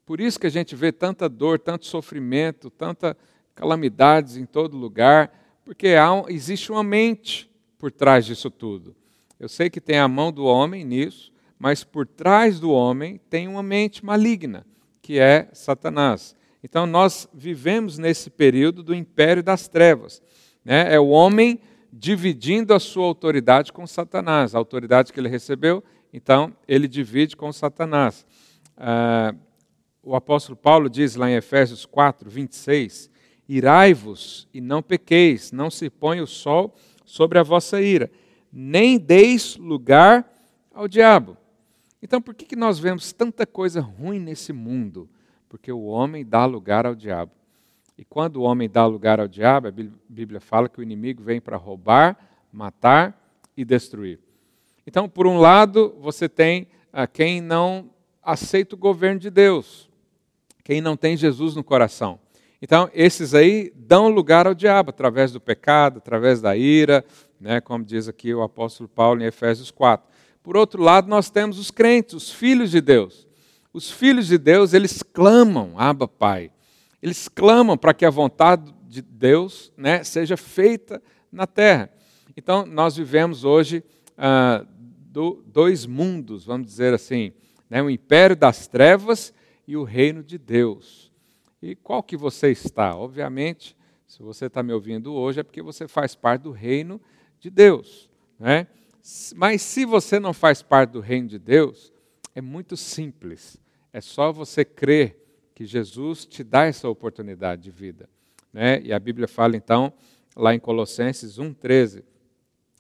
Por 0.05 0.19
isso 0.19 0.39
que 0.39 0.47
a 0.47 0.49
gente 0.49 0.75
vê 0.75 0.91
tanta 0.91 1.29
dor, 1.29 1.59
tanto 1.59 1.85
sofrimento, 1.85 2.69
tanta 2.69 3.15
calamidades 3.55 4.37
em 4.37 4.45
todo 4.45 4.77
lugar, 4.77 5.31
porque 5.63 5.89
há, 5.89 6.09
existe 6.27 6.71
uma 6.71 6.83
mente 6.83 7.49
por 7.77 7.91
trás 7.91 8.25
disso 8.25 8.49
tudo. 8.49 8.95
Eu 9.39 9.47
sei 9.47 9.69
que 9.69 9.81
tem 9.81 9.99
a 9.99 10.07
mão 10.07 10.31
do 10.31 10.45
homem 10.45 10.83
nisso, 10.83 11.31
mas 11.59 11.83
por 11.83 12.05
trás 12.05 12.59
do 12.59 12.71
homem 12.71 13.19
tem 13.29 13.47
uma 13.47 13.63
mente 13.63 14.03
maligna, 14.05 14.65
que 15.01 15.19
é 15.19 15.49
Satanás. 15.53 16.35
Então 16.63 16.85
nós 16.85 17.27
vivemos 17.33 17.97
nesse 17.97 18.29
período 18.29 18.83
do 18.83 18.95
império 18.95 19.43
das 19.43 19.67
trevas. 19.67 20.21
Né? 20.63 20.93
É 20.93 20.99
o 20.99 21.07
homem 21.07 21.59
dividindo 21.91 22.73
a 22.73 22.79
sua 22.79 23.05
autoridade 23.05 23.71
com 23.71 23.85
Satanás, 23.85 24.55
a 24.55 24.57
autoridade 24.57 25.13
que 25.13 25.19
ele 25.19 25.29
recebeu, 25.29 25.83
então 26.11 26.51
ele 26.67 26.87
divide 26.87 27.35
com 27.35 27.51
Satanás. 27.51 28.25
Ah, 28.75 29.35
o 30.01 30.15
apóstolo 30.15 30.57
Paulo 30.57 30.89
diz 30.89 31.15
lá 31.15 31.29
em 31.29 31.35
Efésios 31.35 31.85
4, 31.85 32.29
26, 32.29 33.09
Irai-vos 33.47 34.47
e 34.53 34.61
não 34.61 34.81
pequeis, 34.81 35.51
não 35.51 35.69
se 35.69 35.89
põe 35.89 36.21
o 36.21 36.27
sol 36.27 36.73
sobre 37.05 37.37
a 37.37 37.43
vossa 37.43 37.81
ira, 37.81 38.09
nem 38.51 38.97
deis 38.97 39.57
lugar 39.57 40.27
ao 40.73 40.87
diabo. 40.87 41.37
Então, 42.01 42.21
por 42.21 42.33
que, 42.33 42.45
que 42.45 42.55
nós 42.55 42.79
vemos 42.79 43.13
tanta 43.13 43.45
coisa 43.45 43.79
ruim 43.79 44.19
nesse 44.19 44.51
mundo? 44.51 45.09
Porque 45.47 45.71
o 45.71 45.83
homem 45.83 46.25
dá 46.25 46.45
lugar 46.45 46.85
ao 46.85 46.95
diabo. 46.95 47.31
E 48.03 48.05
quando 48.05 48.35
o 48.35 48.41
homem 48.41 48.69
dá 48.69 48.85
lugar 48.85 49.21
ao 49.21 49.29
diabo, 49.29 49.69
a 49.69 49.71
Bíblia 50.09 50.41
fala 50.41 50.67
que 50.67 50.77
o 50.77 50.83
inimigo 50.83 51.23
vem 51.23 51.39
para 51.39 51.55
roubar, 51.55 52.17
matar 52.51 53.17
e 53.55 53.63
destruir. 53.63 54.19
Então, 54.85 55.07
por 55.07 55.25
um 55.25 55.37
lado, 55.37 55.95
você 56.01 56.27
tem 56.27 56.67
ah, 56.91 57.07
quem 57.07 57.39
não 57.39 57.89
aceita 58.21 58.75
o 58.75 58.77
governo 58.77 59.21
de 59.21 59.29
Deus, 59.29 59.89
quem 60.65 60.81
não 60.81 60.97
tem 60.97 61.15
Jesus 61.15 61.55
no 61.55 61.63
coração. 61.63 62.19
Então, 62.61 62.89
esses 62.93 63.33
aí 63.33 63.71
dão 63.73 64.09
lugar 64.09 64.47
ao 64.47 64.53
diabo 64.53 64.89
através 64.89 65.31
do 65.31 65.39
pecado, 65.39 65.99
através 65.99 66.41
da 66.41 66.57
ira, 66.57 67.05
né, 67.39 67.61
como 67.61 67.85
diz 67.85 68.09
aqui 68.09 68.33
o 68.33 68.43
apóstolo 68.43 68.89
Paulo 68.89 69.21
em 69.21 69.27
Efésios 69.27 69.71
4. 69.71 70.05
Por 70.43 70.57
outro 70.57 70.83
lado, 70.83 71.07
nós 71.07 71.29
temos 71.29 71.57
os 71.57 71.71
crentes, 71.71 72.13
os 72.15 72.29
filhos 72.29 72.69
de 72.69 72.81
Deus. 72.81 73.25
Os 73.71 73.89
filhos 73.89 74.27
de 74.27 74.37
Deus, 74.37 74.73
eles 74.73 75.01
clamam, 75.01 75.79
Abba 75.79 76.05
Pai. 76.05 76.51
Eles 77.03 77.27
clamam 77.27 77.77
para 77.77 77.93
que 77.93 78.05
a 78.05 78.09
vontade 78.09 78.73
de 78.87 79.01
Deus 79.01 79.73
né, 79.75 80.05
seja 80.05 80.37
feita 80.37 81.03
na 81.29 81.45
terra. 81.45 81.91
Então, 82.37 82.65
nós 82.65 82.95
vivemos 82.95 83.43
hoje 83.43 83.83
ah, 84.17 84.65
do, 85.11 85.43
dois 85.45 85.85
mundos, 85.85 86.45
vamos 86.45 86.65
dizer 86.65 86.93
assim, 86.93 87.33
né, 87.69 87.83
o 87.83 87.89
império 87.89 88.37
das 88.37 88.67
trevas 88.69 89.33
e 89.67 89.75
o 89.75 89.83
reino 89.83 90.23
de 90.23 90.37
Deus. 90.37 91.11
E 91.61 91.75
qual 91.75 92.01
que 92.01 92.15
você 92.15 92.51
está? 92.51 92.95
Obviamente, 92.95 93.75
se 94.07 94.23
você 94.23 94.45
está 94.45 94.63
me 94.63 94.71
ouvindo 94.71 95.13
hoje, 95.13 95.41
é 95.41 95.43
porque 95.43 95.61
você 95.61 95.89
faz 95.89 96.15
parte 96.15 96.43
do 96.43 96.51
reino 96.51 97.01
de 97.37 97.49
Deus. 97.49 98.09
Né? 98.39 98.65
Mas 99.35 99.61
se 99.61 99.83
você 99.83 100.21
não 100.21 100.31
faz 100.31 100.61
parte 100.61 100.91
do 100.91 101.01
reino 101.01 101.27
de 101.27 101.37
Deus, 101.37 101.91
é 102.33 102.39
muito 102.39 102.77
simples. 102.77 103.61
É 103.91 103.99
só 103.99 104.31
você 104.31 104.63
crer 104.63 105.22
que 105.53 105.65
Jesus 105.65 106.25
te 106.25 106.43
dá 106.43 106.65
essa 106.65 106.89
oportunidade 106.89 107.63
de 107.63 107.71
vida. 107.71 108.09
Né? 108.51 108.81
E 108.83 108.93
a 108.93 108.99
Bíblia 108.99 109.27
fala 109.27 109.55
então, 109.55 109.93
lá 110.35 110.53
em 110.53 110.59
Colossenses 110.59 111.37
1,13, 111.37 112.03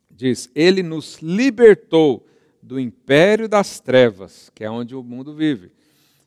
diz: 0.09 0.49
Ele 0.55 0.83
nos 0.83 1.17
libertou 1.21 2.27
do 2.61 2.79
império 2.79 3.47
das 3.47 3.79
trevas, 3.79 4.51
que 4.55 4.63
é 4.63 4.69
onde 4.69 4.95
o 4.95 5.03
mundo 5.03 5.33
vive, 5.33 5.71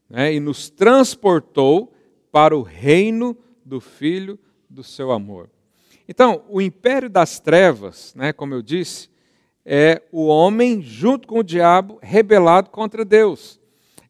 né? 0.08 0.34
e 0.34 0.40
nos 0.40 0.68
transportou 0.68 1.92
para 2.30 2.56
o 2.56 2.62
reino 2.62 3.36
do 3.64 3.80
Filho 3.80 4.38
do 4.68 4.82
seu 4.82 5.10
amor. 5.10 5.48
Então, 6.08 6.44
o 6.48 6.60
império 6.60 7.10
das 7.10 7.40
trevas, 7.40 8.14
né, 8.14 8.32
como 8.32 8.54
eu 8.54 8.62
disse, 8.62 9.08
é 9.64 10.02
o 10.12 10.26
homem 10.26 10.80
junto 10.80 11.26
com 11.26 11.40
o 11.40 11.42
diabo 11.42 11.98
rebelado 12.00 12.70
contra 12.70 13.04
Deus. 13.04 13.58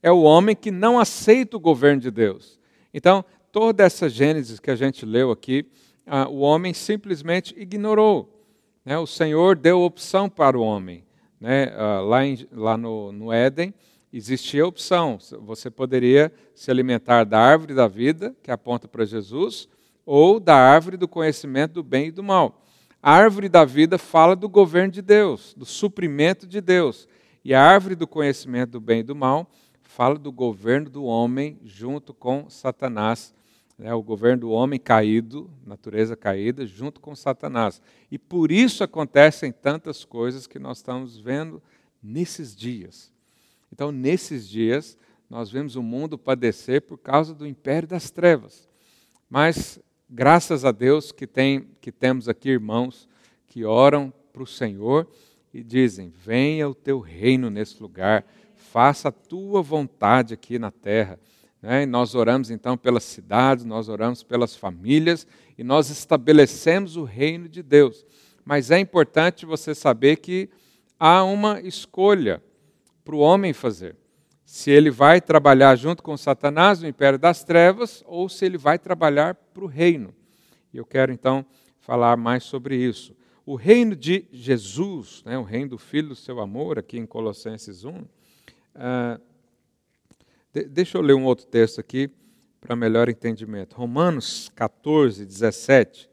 É 0.07 0.13
o 0.13 0.23
homem 0.23 0.55
que 0.55 0.71
não 0.71 1.01
aceita 1.01 1.57
o 1.57 1.61
governo 1.61 2.01
de 2.01 2.13
Deus. 2.13 2.61
Então, 2.95 3.25
toda 3.51 3.83
essa 3.83 4.09
Gênesis 4.09 4.61
que 4.61 4.71
a 4.71 4.77
gente 4.77 5.05
leu 5.05 5.33
aqui, 5.33 5.67
ah, 6.07 6.29
o 6.29 6.43
homem 6.43 6.73
simplesmente 6.73 7.53
ignorou. 7.59 8.41
Né? 8.85 8.97
O 8.97 9.07
Senhor 9.09 9.57
deu 9.57 9.81
opção 9.81 10.29
para 10.29 10.57
o 10.57 10.63
homem. 10.63 11.03
Né? 11.41 11.73
Ah, 11.77 12.01
lá, 12.03 12.25
em, 12.25 12.47
lá 12.53 12.77
no, 12.77 13.11
no 13.11 13.33
Éden, 13.33 13.75
existia 14.13 14.63
a 14.63 14.69
opção. 14.69 15.19
Você 15.41 15.73
poderia 15.73 16.33
se 16.55 16.71
alimentar 16.71 17.25
da 17.25 17.41
árvore 17.41 17.75
da 17.75 17.89
vida, 17.89 18.33
que 18.45 18.53
aponta 18.53 18.87
para 18.87 19.05
Jesus, 19.05 19.69
ou 20.07 20.39
da 20.39 20.55
árvore 20.55 20.97
do 20.97 21.09
conhecimento 21.09 21.73
do 21.73 21.83
bem 21.83 22.07
e 22.07 22.13
do 22.13 22.23
mal. 22.23 22.63
A 23.03 23.11
árvore 23.11 23.49
da 23.49 23.65
vida 23.65 23.99
fala 23.99 24.37
do 24.37 24.49
governo 24.49 24.93
de 24.93 25.03
Deus, 25.03 25.53
do 25.57 25.67
suprimento 25.67 26.47
de 26.47 26.61
Deus. 26.61 27.09
E 27.45 27.53
a 27.53 27.61
árvore 27.61 27.97
do 27.97 28.07
conhecimento 28.07 28.71
do 28.71 28.81
bem 28.81 29.01
e 29.01 29.03
do 29.03 29.17
mal 29.17 29.51
fala 29.97 30.19
do 30.19 30.31
governo 30.31 30.91
do 30.91 31.05
homem 31.05 31.59
junto 31.65 32.13
com 32.13 32.51
Satanás. 32.51 33.35
Né? 33.79 33.95
O 33.95 34.03
governo 34.03 34.43
do 34.43 34.51
homem 34.51 34.79
caído, 34.79 35.51
natureza 35.65 36.15
caída, 36.15 36.67
junto 36.67 37.01
com 37.01 37.17
Satanás. 37.17 37.81
E 38.11 38.19
por 38.19 38.53
isso 38.53 38.85
acontecem 38.85 39.51
tantas 39.51 40.05
coisas 40.05 40.47
que 40.47 40.59
nós 40.59 40.79
estamos 40.79 41.17
vendo 41.17 41.63
nesses 42.03 42.55
dias. 42.55 43.11
Então, 43.73 43.91
nesses 43.91 44.47
dias, 44.47 44.99
nós 45.31 45.51
vemos 45.51 45.77
o 45.77 45.83
mundo 45.83 46.19
padecer 46.19 46.83
por 46.83 46.99
causa 46.99 47.35
do 47.35 47.47
império 47.47 47.89
das 47.89 48.11
trevas. 48.11 48.69
Mas, 49.31 49.81
graças 50.11 50.63
a 50.63 50.73
Deus 50.73 51.11
que, 51.11 51.27
tem, 51.27 51.71
que 51.81 51.91
temos 51.91 52.29
aqui 52.29 52.51
irmãos 52.51 53.09
que 53.47 53.65
oram 53.65 54.13
para 54.31 54.43
o 54.43 54.47
Senhor 54.47 55.11
e 55.55 55.65
dizem: 55.65 56.13
Venha 56.23 56.69
o 56.69 56.75
teu 56.75 57.01
reino 57.01 57.49
nesse 57.49 57.83
lugar, 57.83 58.27
faça 58.77 59.09
a 59.09 59.11
tua 59.11 59.63
vontade 59.63 60.35
aqui 60.35 60.59
na 60.59 60.71
terra. 60.71 61.19
Né? 61.63 61.85
E 61.85 61.87
nós 61.87 62.15
oramos 62.15 62.51
então 62.51 62.77
pelas 62.77 63.05
cidades, 63.05 63.65
nós 63.65 63.89
oramos 63.89 64.23
pelas 64.23 64.55
famílias 64.55 65.27
e 65.57 65.65
nós 65.65 65.89
estabelecemos 65.89 66.95
o 66.95 67.03
reino 67.03 67.49
de 67.49 67.63
Deus. 67.63 68.05
Mas 68.45 68.71
é 68.71 68.79
importante 68.79 69.47
você 69.47 69.75
saber 69.75 70.17
que 70.17 70.51
há 71.01 71.25
uma 71.25 71.59
escolha 71.63 72.43
para 73.03 73.17
o 73.17 73.21
homem 73.21 73.55
fazer. 73.55 73.97
Se 74.45 74.71
ele 74.71 74.91
vai 74.91 75.23
trabalhar 75.23 75.75
junto 75.77 76.03
com 76.03 76.15
Satanás 76.15 76.83
no 76.83 76.87
império 76.87 77.19
das 77.19 77.43
trevas 77.43 78.05
ou 78.07 78.29
se 78.29 78.45
ele 78.45 78.59
vai 78.59 78.79
trabalhar 78.79 79.37
para 79.55 79.65
o 79.65 79.67
reino. 79.67 80.15
E 80.71 80.77
eu 80.77 80.85
quero 80.85 81.11
então 81.11 81.47
falar 81.81 82.19
mais 82.19 82.45
sobre 82.45 82.77
isso. 82.77 83.17
O 83.47 83.55
reino 83.55 83.97
de 83.97 84.27
Jesus, 84.31 85.23
né, 85.25 85.39
o 85.39 85.45
reino 85.45 85.71
do 85.71 85.79
Filho 85.79 86.11
do 86.11 86.15
seu 86.15 86.41
amor, 86.41 86.79
aqui 86.79 86.99
em 86.99 87.07
Colossenses 87.07 87.83
1. 87.83 88.05
Ah, 88.79 89.19
de, 90.53 90.65
deixa 90.65 90.99
eu 90.99 91.03
ler 91.03 91.15
um 91.15 91.25
outro 91.25 91.47
texto 91.47 91.81
aqui 91.81 92.11
para 92.61 92.77
melhor 92.77 93.09
entendimento. 93.09 93.75
Romanos 93.75 94.51
14, 94.55 95.25
17 95.25 96.11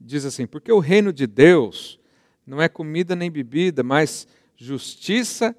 diz 0.00 0.24
assim: 0.24 0.46
Porque 0.46 0.72
o 0.72 0.78
reino 0.78 1.12
de 1.12 1.26
Deus 1.26 2.00
não 2.46 2.60
é 2.60 2.68
comida 2.68 3.14
nem 3.14 3.30
bebida, 3.30 3.82
mas 3.82 4.26
justiça 4.56 5.54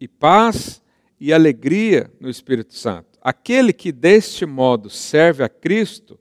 e 0.00 0.06
paz 0.06 0.82
e 1.18 1.32
alegria 1.32 2.10
no 2.20 2.28
Espírito 2.28 2.74
Santo. 2.74 3.18
Aquele 3.20 3.72
que 3.72 3.90
deste 3.90 4.46
modo 4.46 4.88
serve 4.90 5.42
a 5.42 5.48
Cristo 5.48 6.18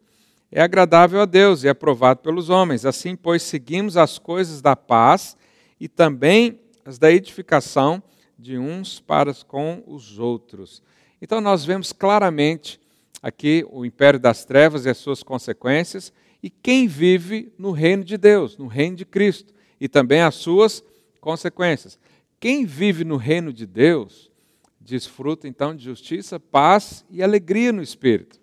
é 0.52 0.62
agradável 0.62 1.20
a 1.20 1.26
Deus 1.26 1.64
e 1.64 1.68
é 1.68 1.72
aprovado 1.72 2.22
pelos 2.22 2.50
homens. 2.50 2.86
Assim, 2.86 3.16
pois, 3.16 3.44
seguimos 3.44 3.98
as 3.98 4.18
coisas 4.18 4.62
da 4.62 4.76
paz 4.76 5.36
e 5.80 5.88
também 5.88 6.60
as 6.86 6.98
da 6.98 7.12
edificação 7.12 8.02
de 8.44 8.58
uns 8.58 9.00
para 9.00 9.34
com 9.48 9.82
os 9.88 10.20
outros. 10.20 10.84
Então 11.22 11.40
nós 11.40 11.64
vemos 11.64 11.94
claramente 11.94 12.80
aqui 13.22 13.66
o 13.72 13.86
império 13.86 14.20
das 14.20 14.44
trevas 14.44 14.86
e 14.86 14.90
as 14.90 14.98
suas 14.98 15.24
consequências 15.24 16.12
e 16.44 16.50
quem 16.50 16.88
vive 16.88 17.54
no 17.58 17.72
reino 17.72 18.04
de 18.04 18.18
Deus, 18.18 18.58
no 18.58 18.68
reino 18.68 18.98
de 18.98 19.06
Cristo, 19.06 19.54
e 19.80 19.88
também 19.88 20.22
as 20.22 20.36
suas 20.36 20.84
consequências. 21.22 21.98
Quem 22.38 22.66
vive 22.66 23.06
no 23.06 23.16
reino 23.16 23.54
de 23.54 23.66
Deus 23.66 24.30
desfruta 24.80 25.48
então 25.48 25.74
de 25.74 25.86
justiça, 25.86 26.38
paz 26.38 27.06
e 27.10 27.24
alegria 27.24 27.72
no 27.72 27.82
espírito. 27.82 28.42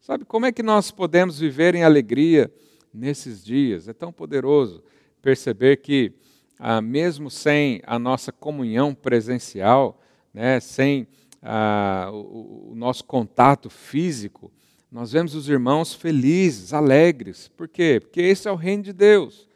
Sabe 0.00 0.24
como 0.24 0.46
é 0.46 0.50
que 0.50 0.62
nós 0.62 0.90
podemos 0.90 1.38
viver 1.38 1.76
em 1.76 1.84
alegria 1.84 2.52
nesses 2.92 3.44
dias? 3.44 3.86
É 3.86 3.92
tão 3.92 4.12
poderoso 4.12 4.82
perceber 5.22 5.76
que, 5.76 6.12
ah, 6.58 6.80
mesmo 6.80 7.30
sem 7.30 7.80
a 7.86 7.98
nossa 7.98 8.32
comunhão 8.32 8.94
presencial, 8.94 10.00
né, 10.34 10.60
sem 10.60 11.06
ah, 11.42 12.10
o, 12.12 12.72
o 12.72 12.74
nosso 12.74 13.04
contato 13.04 13.70
físico, 13.70 14.50
nós 14.90 15.12
vemos 15.12 15.34
os 15.34 15.48
irmãos 15.48 15.94
felizes, 15.94 16.72
alegres. 16.72 17.48
Por 17.48 17.68
quê? 17.68 17.98
Porque 18.00 18.20
esse 18.22 18.48
é 18.48 18.52
o 18.52 18.56
reino 18.56 18.82
de 18.82 18.92
Deus. 18.92 19.46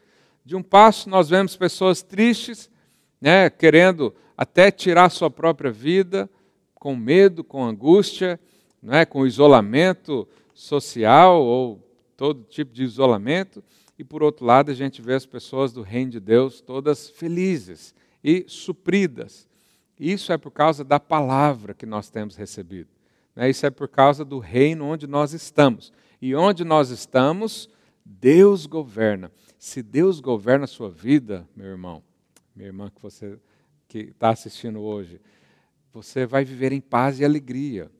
De 0.45 0.55
um 0.55 0.61
passo, 0.61 1.09
nós 1.09 1.29
vemos 1.29 1.55
pessoas 1.55 2.01
tristes, 2.01 2.69
né, 3.19 3.49
querendo 3.49 4.13
até 4.37 4.69
tirar 4.69 5.09
sua 5.09 5.29
própria 5.29 5.71
vida, 5.71 6.29
com 6.75 6.95
medo, 6.95 7.43
com 7.43 7.63
angústia, 7.63 8.39
né, 8.81 9.05
com 9.05 9.25
isolamento 9.25 10.27
social 10.53 11.41
ou 11.41 11.81
todo 12.15 12.43
tipo 12.43 12.73
de 12.73 12.83
isolamento. 12.83 13.63
E 13.97 14.03
por 14.03 14.23
outro 14.23 14.45
lado, 14.45 14.71
a 14.71 14.73
gente 14.73 15.01
vê 15.01 15.13
as 15.13 15.25
pessoas 15.25 15.71
do 15.71 15.81
reino 15.81 16.11
de 16.11 16.19
Deus 16.19 16.61
todas 16.61 17.09
felizes 17.09 17.93
e 18.23 18.45
supridas. 18.47 19.47
Isso 19.99 20.33
é 20.33 20.37
por 20.37 20.51
causa 20.51 20.83
da 20.83 20.99
palavra 20.99 21.73
que 21.73 21.85
nós 21.85 22.09
temos 22.09 22.35
recebido. 22.35 22.89
Né? 23.35 23.49
Isso 23.49 23.65
é 23.65 23.69
por 23.69 23.87
causa 23.87 24.25
do 24.25 24.39
reino 24.39 24.85
onde 24.85 25.07
nós 25.07 25.33
estamos. 25.33 25.93
E 26.21 26.35
onde 26.35 26.63
nós 26.63 26.89
estamos, 26.89 27.69
Deus 28.03 28.65
governa. 28.65 29.31
Se 29.57 29.81
Deus 29.81 30.19
governa 30.19 30.65
a 30.65 30.67
sua 30.67 30.89
vida, 30.89 31.47
meu 31.55 31.67
irmão, 31.67 32.03
minha 32.55 32.67
irmã 32.67 32.89
que 32.93 33.01
você 33.01 33.37
que 33.87 33.99
está 33.99 34.29
assistindo 34.29 34.81
hoje, 34.81 35.21
você 35.93 36.25
vai 36.25 36.43
viver 36.43 36.71
em 36.71 36.81
paz 36.81 37.19
e 37.19 37.25
alegria. 37.25 37.91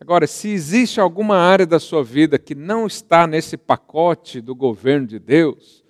Agora, 0.00 0.26
se 0.26 0.48
existe 0.48 1.00
alguma 1.00 1.36
área 1.36 1.66
da 1.66 1.80
sua 1.80 2.04
vida 2.04 2.38
que 2.38 2.54
não 2.54 2.86
está 2.86 3.26
nesse 3.26 3.56
pacote 3.56 4.40
do 4.40 4.54
governo 4.54 5.06
de 5.06 5.18
Deus, 5.18 5.82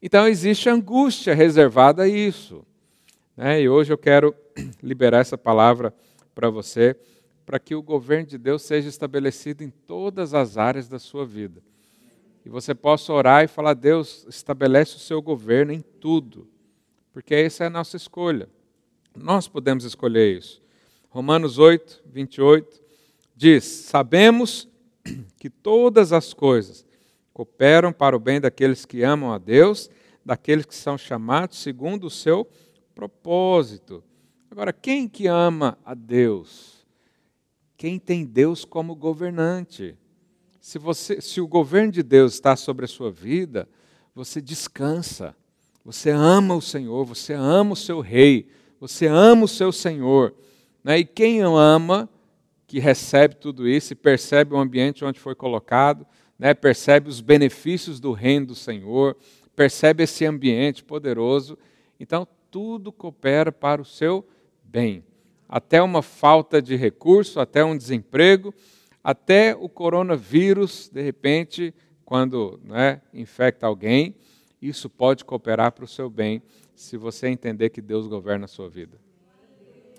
então 0.00 0.28
existe 0.28 0.68
angústia 0.68 1.34
reservada 1.34 2.04
a 2.04 2.08
isso. 2.08 2.64
Né? 3.36 3.62
E 3.62 3.68
hoje 3.68 3.92
eu 3.92 3.98
quero 3.98 4.34
liberar 4.82 5.20
essa 5.20 5.36
palavra 5.36 5.92
para 6.34 6.48
você, 6.50 6.96
para 7.44 7.58
que 7.58 7.74
o 7.74 7.82
governo 7.82 8.26
de 8.26 8.38
Deus 8.38 8.62
seja 8.62 8.88
estabelecido 8.88 9.62
em 9.62 9.70
todas 9.70 10.34
as 10.34 10.56
áreas 10.56 10.88
da 10.88 10.98
sua 10.98 11.24
vida. 11.24 11.62
E 12.44 12.48
você 12.48 12.74
possa 12.74 13.12
orar 13.12 13.44
e 13.44 13.48
falar: 13.48 13.74
Deus, 13.74 14.24
estabelece 14.28 14.96
o 14.96 15.00
seu 15.00 15.20
governo 15.20 15.72
em 15.72 15.80
tudo 15.80 16.48
porque 17.16 17.34
essa 17.34 17.64
é 17.64 17.68
a 17.68 17.70
nossa 17.70 17.96
escolha. 17.96 18.46
Nós 19.16 19.48
podemos 19.48 19.84
escolher 19.84 20.36
isso. 20.36 20.60
Romanos 21.08 21.58
8, 21.58 22.02
28 22.04 22.82
diz: 23.36 23.64
Sabemos 23.64 24.68
que 25.38 25.50
todas 25.50 26.12
as 26.12 26.32
coisas 26.32 26.84
cooperam 27.32 27.92
para 27.92 28.16
o 28.16 28.18
bem 28.18 28.40
daqueles 28.40 28.86
que 28.86 29.02
amam 29.02 29.32
a 29.32 29.38
Deus, 29.38 29.90
daqueles 30.24 30.64
que 30.64 30.74
são 30.74 30.96
chamados 30.96 31.58
segundo 31.58 32.06
o 32.06 32.10
seu 32.10 32.48
propósito. 32.94 34.02
Agora, 34.50 34.72
quem 34.72 35.06
que 35.06 35.26
ama 35.26 35.78
a 35.84 35.92
Deus? 35.92 36.86
Quem 37.76 37.98
tem 37.98 38.24
Deus 38.24 38.64
como 38.64 38.94
governante? 38.94 39.96
Se, 40.58 40.78
você, 40.78 41.20
se 41.20 41.40
o 41.40 41.46
governo 41.46 41.92
de 41.92 42.02
Deus 42.02 42.32
está 42.32 42.56
sobre 42.56 42.86
a 42.86 42.88
sua 42.88 43.10
vida, 43.10 43.68
você 44.14 44.40
descansa. 44.40 45.36
Você 45.84 46.10
ama 46.10 46.56
o 46.56 46.62
Senhor, 46.62 47.04
você 47.04 47.34
ama 47.34 47.74
o 47.74 47.76
seu 47.76 48.00
rei, 48.00 48.48
você 48.80 49.06
ama 49.06 49.44
o 49.44 49.48
seu 49.48 49.70
Senhor. 49.70 50.34
Né? 50.82 51.00
E 51.00 51.04
quem 51.04 51.42
ama, 51.42 52.08
que 52.66 52.78
recebe 52.78 53.36
tudo 53.36 53.68
isso 53.68 53.92
e 53.92 53.96
percebe 53.96 54.54
o 54.54 54.58
ambiente 54.58 55.04
onde 55.04 55.20
foi 55.20 55.34
colocado, 55.34 56.06
né? 56.38 56.52
percebe 56.52 57.08
os 57.08 57.20
benefícios 57.20 58.00
do 58.00 58.12
reino 58.12 58.46
do 58.46 58.54
Senhor, 58.54 59.16
percebe 59.54 60.02
esse 60.02 60.24
ambiente 60.24 60.82
poderoso, 60.82 61.56
então 61.98 62.26
tudo 62.50 62.92
coopera 62.92 63.52
para 63.52 63.80
o 63.80 63.84
seu 63.84 64.26
bem. 64.62 65.04
Até 65.48 65.80
uma 65.80 66.02
falta 66.02 66.60
de 66.60 66.74
recurso, 66.74 67.38
até 67.38 67.64
um 67.64 67.76
desemprego, 67.76 68.52
até 69.02 69.54
o 69.54 69.68
coronavírus, 69.68 70.88
de 70.88 71.00
repente, 71.00 71.72
quando 72.04 72.60
né, 72.64 73.00
infecta 73.14 73.66
alguém, 73.66 74.16
isso 74.60 74.90
pode 74.90 75.24
cooperar 75.24 75.70
para 75.72 75.84
o 75.84 75.88
seu 75.88 76.10
bem, 76.10 76.42
se 76.74 76.96
você 76.96 77.28
entender 77.28 77.70
que 77.70 77.80
Deus 77.80 78.06
governa 78.08 78.46
a 78.46 78.48
sua 78.48 78.68
vida. 78.68 78.98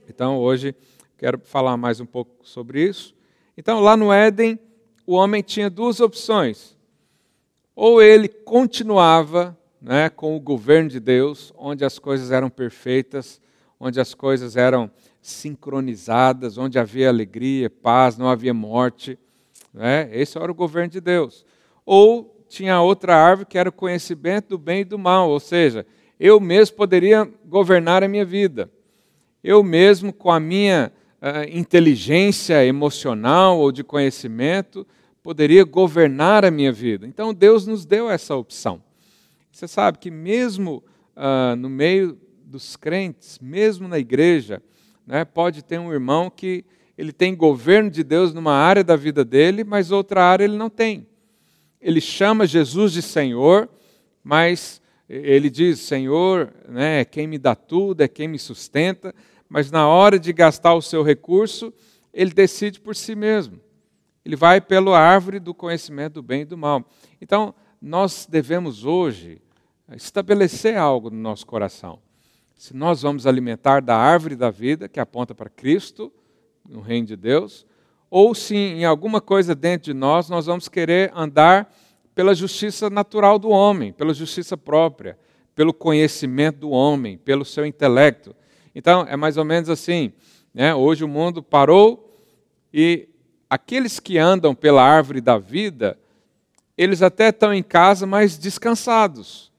Então, 0.10 0.38
hoje, 0.38 0.76
quero 1.18 1.40
falar 1.40 1.76
mais 1.78 2.00
um 2.00 2.06
pouco 2.06 2.48
sobre 2.48 2.84
isso. 2.84 3.16
Então, 3.58 3.80
lá 3.80 3.98
no 3.98 4.14
Éden, 4.14 4.60
o 5.06 5.14
homem 5.14 5.42
tinha 5.42 5.70
duas 5.70 6.00
opções. 6.00 6.78
Ou 7.76 8.02
ele 8.02 8.28
continuava 8.28 9.58
né, 9.82 10.10
com 10.10 10.36
o 10.36 10.40
governo 10.40 10.90
de 10.90 11.00
Deus, 11.00 11.52
onde 11.58 11.84
as 11.84 11.98
coisas 11.98 12.32
eram 12.32 12.50
perfeitas, 12.50 13.42
onde 13.80 14.00
as 14.00 14.14
coisas 14.14 14.56
eram 14.56 14.92
sincronizadas, 15.22 16.58
onde 16.58 16.78
havia 16.78 17.10
alegria, 17.10 17.70
paz, 17.70 18.18
não 18.18 18.30
havia 18.30 18.54
morte. 18.54 19.18
Né? 19.74 20.10
Esse 20.12 20.38
era 20.38 20.52
o 20.52 20.56
governo 20.56 20.90
de 20.90 21.02
Deus. 21.02 21.46
Ou 21.86 22.46
tinha 22.48 22.82
outra 22.82 23.16
árvore 23.16 23.48
que 23.48 23.58
era 23.58 23.70
o 23.70 23.74
conhecimento 23.74 24.50
do 24.50 24.58
bem 24.58 24.82
e 24.82 24.86
do 24.86 24.98
mal, 24.98 25.30
ou 25.30 25.40
seja, 25.40 25.86
eu 26.20 26.40
mesmo 26.40 26.76
poderia 26.76 27.30
governar 27.46 28.04
a 28.04 28.08
minha 28.08 28.26
vida. 28.26 28.72
Eu 29.44 29.64
mesmo, 29.64 30.12
com 30.12 30.32
a 30.32 30.40
minha 30.40 30.92
inteligência 31.50 32.66
emocional 32.66 33.60
ou 33.60 33.72
de 33.72 33.84
conhecimento, 33.84 34.86
poderia 35.24 35.64
governar 35.64 36.46
a 36.46 36.52
minha 36.52 36.72
vida. 36.72 37.08
Então 37.08 37.34
Deus 37.34 37.66
nos 37.66 37.86
deu 37.86 38.10
essa 38.10 38.36
opção. 38.36 38.82
Você 39.52 39.68
sabe 39.68 39.98
que 39.98 40.12
mesmo 40.12 40.84
uh, 41.16 41.56
no 41.56 41.70
meio 41.70 42.18
dos 42.46 42.76
crentes, 42.76 43.40
mesmo 43.42 43.88
na 43.88 43.98
igreja, 43.98 44.62
né, 45.06 45.26
pode 45.26 45.64
ter 45.64 45.80
um 45.80 45.92
irmão 45.92 46.30
que 46.30 46.64
ele 46.98 47.12
tem 47.12 47.36
governo 47.36 47.90
de 47.90 48.04
Deus 48.04 48.34
numa 48.34 48.54
área 48.54 48.84
da 48.84 48.96
vida 48.96 49.26
dele, 49.26 49.64
mas 49.64 49.92
outra 49.92 50.24
área 50.24 50.44
ele 50.44 50.56
não 50.56 50.70
tem 50.70 51.08
ele 51.82 52.02
chama 52.02 52.46
Jesus 52.46 52.92
de 52.92 53.02
Senhor, 53.02 53.70
mas 54.24 54.82
ele 55.08 55.50
diz: 55.50 55.80
Senhor, 55.80 56.54
né, 56.68 57.02
é 57.02 57.06
quem 57.06 57.28
me 57.28 57.38
dá 57.38 57.56
tudo, 57.56 58.02
é 58.02 58.08
quem 58.08 58.28
me 58.28 58.40
sustenta, 58.40 59.14
mas 59.50 59.72
na 59.72 59.88
hora 59.88 60.20
de 60.20 60.34
gastar 60.34 60.74
o 60.74 60.82
seu 60.82 61.04
recurso, 61.04 61.74
ele 62.14 62.32
decide 62.32 62.80
por 62.80 62.96
si 62.96 63.16
mesmo. 63.16 63.60
Ele 64.26 64.36
vai 64.36 64.60
pela 64.60 65.00
árvore 65.00 65.40
do 65.40 65.54
conhecimento 65.54 66.16
do 66.16 66.24
bem 66.24 66.42
e 66.42 66.46
do 66.46 66.58
mal. 66.58 66.84
Então, 67.22 67.56
nós 67.82 68.28
devemos 68.30 68.84
hoje 68.84 69.42
estabelecer 69.96 70.78
algo 70.78 71.10
no 71.10 71.18
nosso 71.18 71.46
coração. 71.46 72.00
Se 72.56 72.76
nós 72.76 73.04
vamos 73.04 73.26
alimentar 73.26 73.82
da 73.82 73.96
árvore 73.96 74.36
da 74.36 74.50
vida, 74.50 74.90
que 74.90 75.00
aponta 75.00 75.34
para 75.34 75.50
Cristo, 75.50 76.12
no 76.68 76.82
reino 76.82 77.08
de 77.08 77.16
Deus, 77.16 77.66
ou 78.10 78.34
se 78.34 78.56
em 78.56 78.84
alguma 78.84 79.22
coisa 79.22 79.54
dentro 79.54 79.86
de 79.86 79.94
nós 79.94 80.30
nós 80.30 80.46
vamos 80.48 80.68
querer 80.68 81.12
andar 81.16 81.74
pela 82.16 82.34
justiça 82.34 82.90
natural 82.90 83.38
do 83.38 83.50
homem, 83.50 83.94
pela 83.94 84.14
justiça 84.14 84.58
própria, 84.58 85.18
pelo 85.56 85.74
conhecimento 85.74 86.60
do 86.60 86.70
homem, 86.72 87.18
pelo 87.18 87.46
seu 87.46 87.66
intelecto. 87.66 88.36
Então, 88.78 89.08
é 89.10 89.16
mais 89.16 89.38
ou 89.38 89.44
menos 89.44 89.72
assim. 89.72 90.14
Né? 90.54 90.72
Hoje 90.76 91.04
o 91.04 91.08
mundo 91.08 91.42
parou 91.42 92.16
e 92.72 93.10
aqueles 93.50 94.00
que 94.00 94.20
andam 94.20 94.54
pela 94.54 94.84
árvore 94.84 95.20
da 95.20 95.40
vida, 95.40 95.98
eles 96.78 97.02
até 97.02 97.30
estão 97.30 97.52
em 97.52 97.64
casa, 97.64 98.06
mas 98.06 98.38
descansados. 98.38 99.52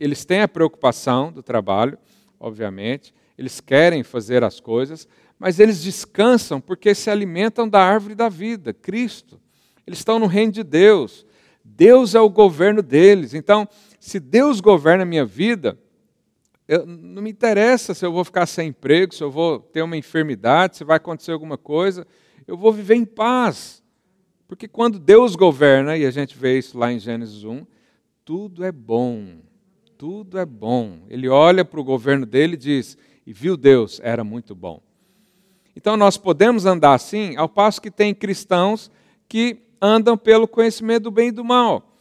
Eles 0.00 0.24
têm 0.24 0.40
a 0.40 0.48
preocupação 0.48 1.30
do 1.30 1.42
trabalho, 1.42 1.98
obviamente, 2.38 3.12
eles 3.36 3.60
querem 3.60 4.02
fazer 4.02 4.42
as 4.42 4.58
coisas, 4.58 5.06
mas 5.38 5.60
eles 5.60 5.82
descansam 5.82 6.62
porque 6.62 6.94
se 6.94 7.10
alimentam 7.10 7.68
da 7.68 7.82
árvore 7.84 8.14
da 8.14 8.30
vida, 8.30 8.72
Cristo. 8.72 9.38
Eles 9.86 9.98
estão 9.98 10.18
no 10.18 10.24
reino 10.24 10.52
de 10.52 10.62
Deus. 10.62 11.26
Deus 11.62 12.14
é 12.14 12.20
o 12.20 12.30
governo 12.30 12.80
deles. 12.80 13.34
Então, 13.34 13.68
se 13.98 14.18
Deus 14.18 14.62
governa 14.62 15.02
a 15.02 15.06
minha 15.06 15.26
vida, 15.26 15.78
eu, 16.70 16.86
não 16.86 17.20
me 17.20 17.30
interessa 17.30 17.94
se 17.94 18.06
eu 18.06 18.12
vou 18.12 18.24
ficar 18.24 18.46
sem 18.46 18.68
emprego, 18.68 19.12
se 19.12 19.24
eu 19.24 19.30
vou 19.30 19.58
ter 19.58 19.82
uma 19.82 19.96
enfermidade, 19.96 20.76
se 20.76 20.84
vai 20.84 20.98
acontecer 20.98 21.32
alguma 21.32 21.58
coisa, 21.58 22.06
eu 22.46 22.56
vou 22.56 22.72
viver 22.72 22.94
em 22.94 23.04
paz. 23.04 23.82
Porque 24.46 24.68
quando 24.68 24.96
Deus 24.96 25.34
governa, 25.34 25.96
e 25.96 26.06
a 26.06 26.12
gente 26.12 26.38
vê 26.38 26.58
isso 26.58 26.78
lá 26.78 26.92
em 26.92 27.00
Gênesis 27.00 27.42
1, 27.42 27.66
tudo 28.24 28.64
é 28.64 28.70
bom, 28.70 29.38
tudo 29.98 30.38
é 30.38 30.46
bom. 30.46 31.00
Ele 31.08 31.28
olha 31.28 31.64
para 31.64 31.80
o 31.80 31.84
governo 31.84 32.24
dele 32.24 32.54
e 32.54 32.56
diz: 32.58 32.96
E 33.26 33.32
viu 33.32 33.56
Deus, 33.56 34.00
era 34.04 34.22
muito 34.22 34.54
bom. 34.54 34.80
Então 35.74 35.96
nós 35.96 36.16
podemos 36.16 36.66
andar 36.66 36.94
assim, 36.94 37.36
ao 37.36 37.48
passo 37.48 37.82
que 37.82 37.90
tem 37.90 38.14
cristãos 38.14 38.92
que 39.28 39.58
andam 39.82 40.16
pelo 40.16 40.46
conhecimento 40.46 41.04
do 41.04 41.10
bem 41.10 41.28
e 41.28 41.32
do 41.32 41.44
mal. 41.44 41.96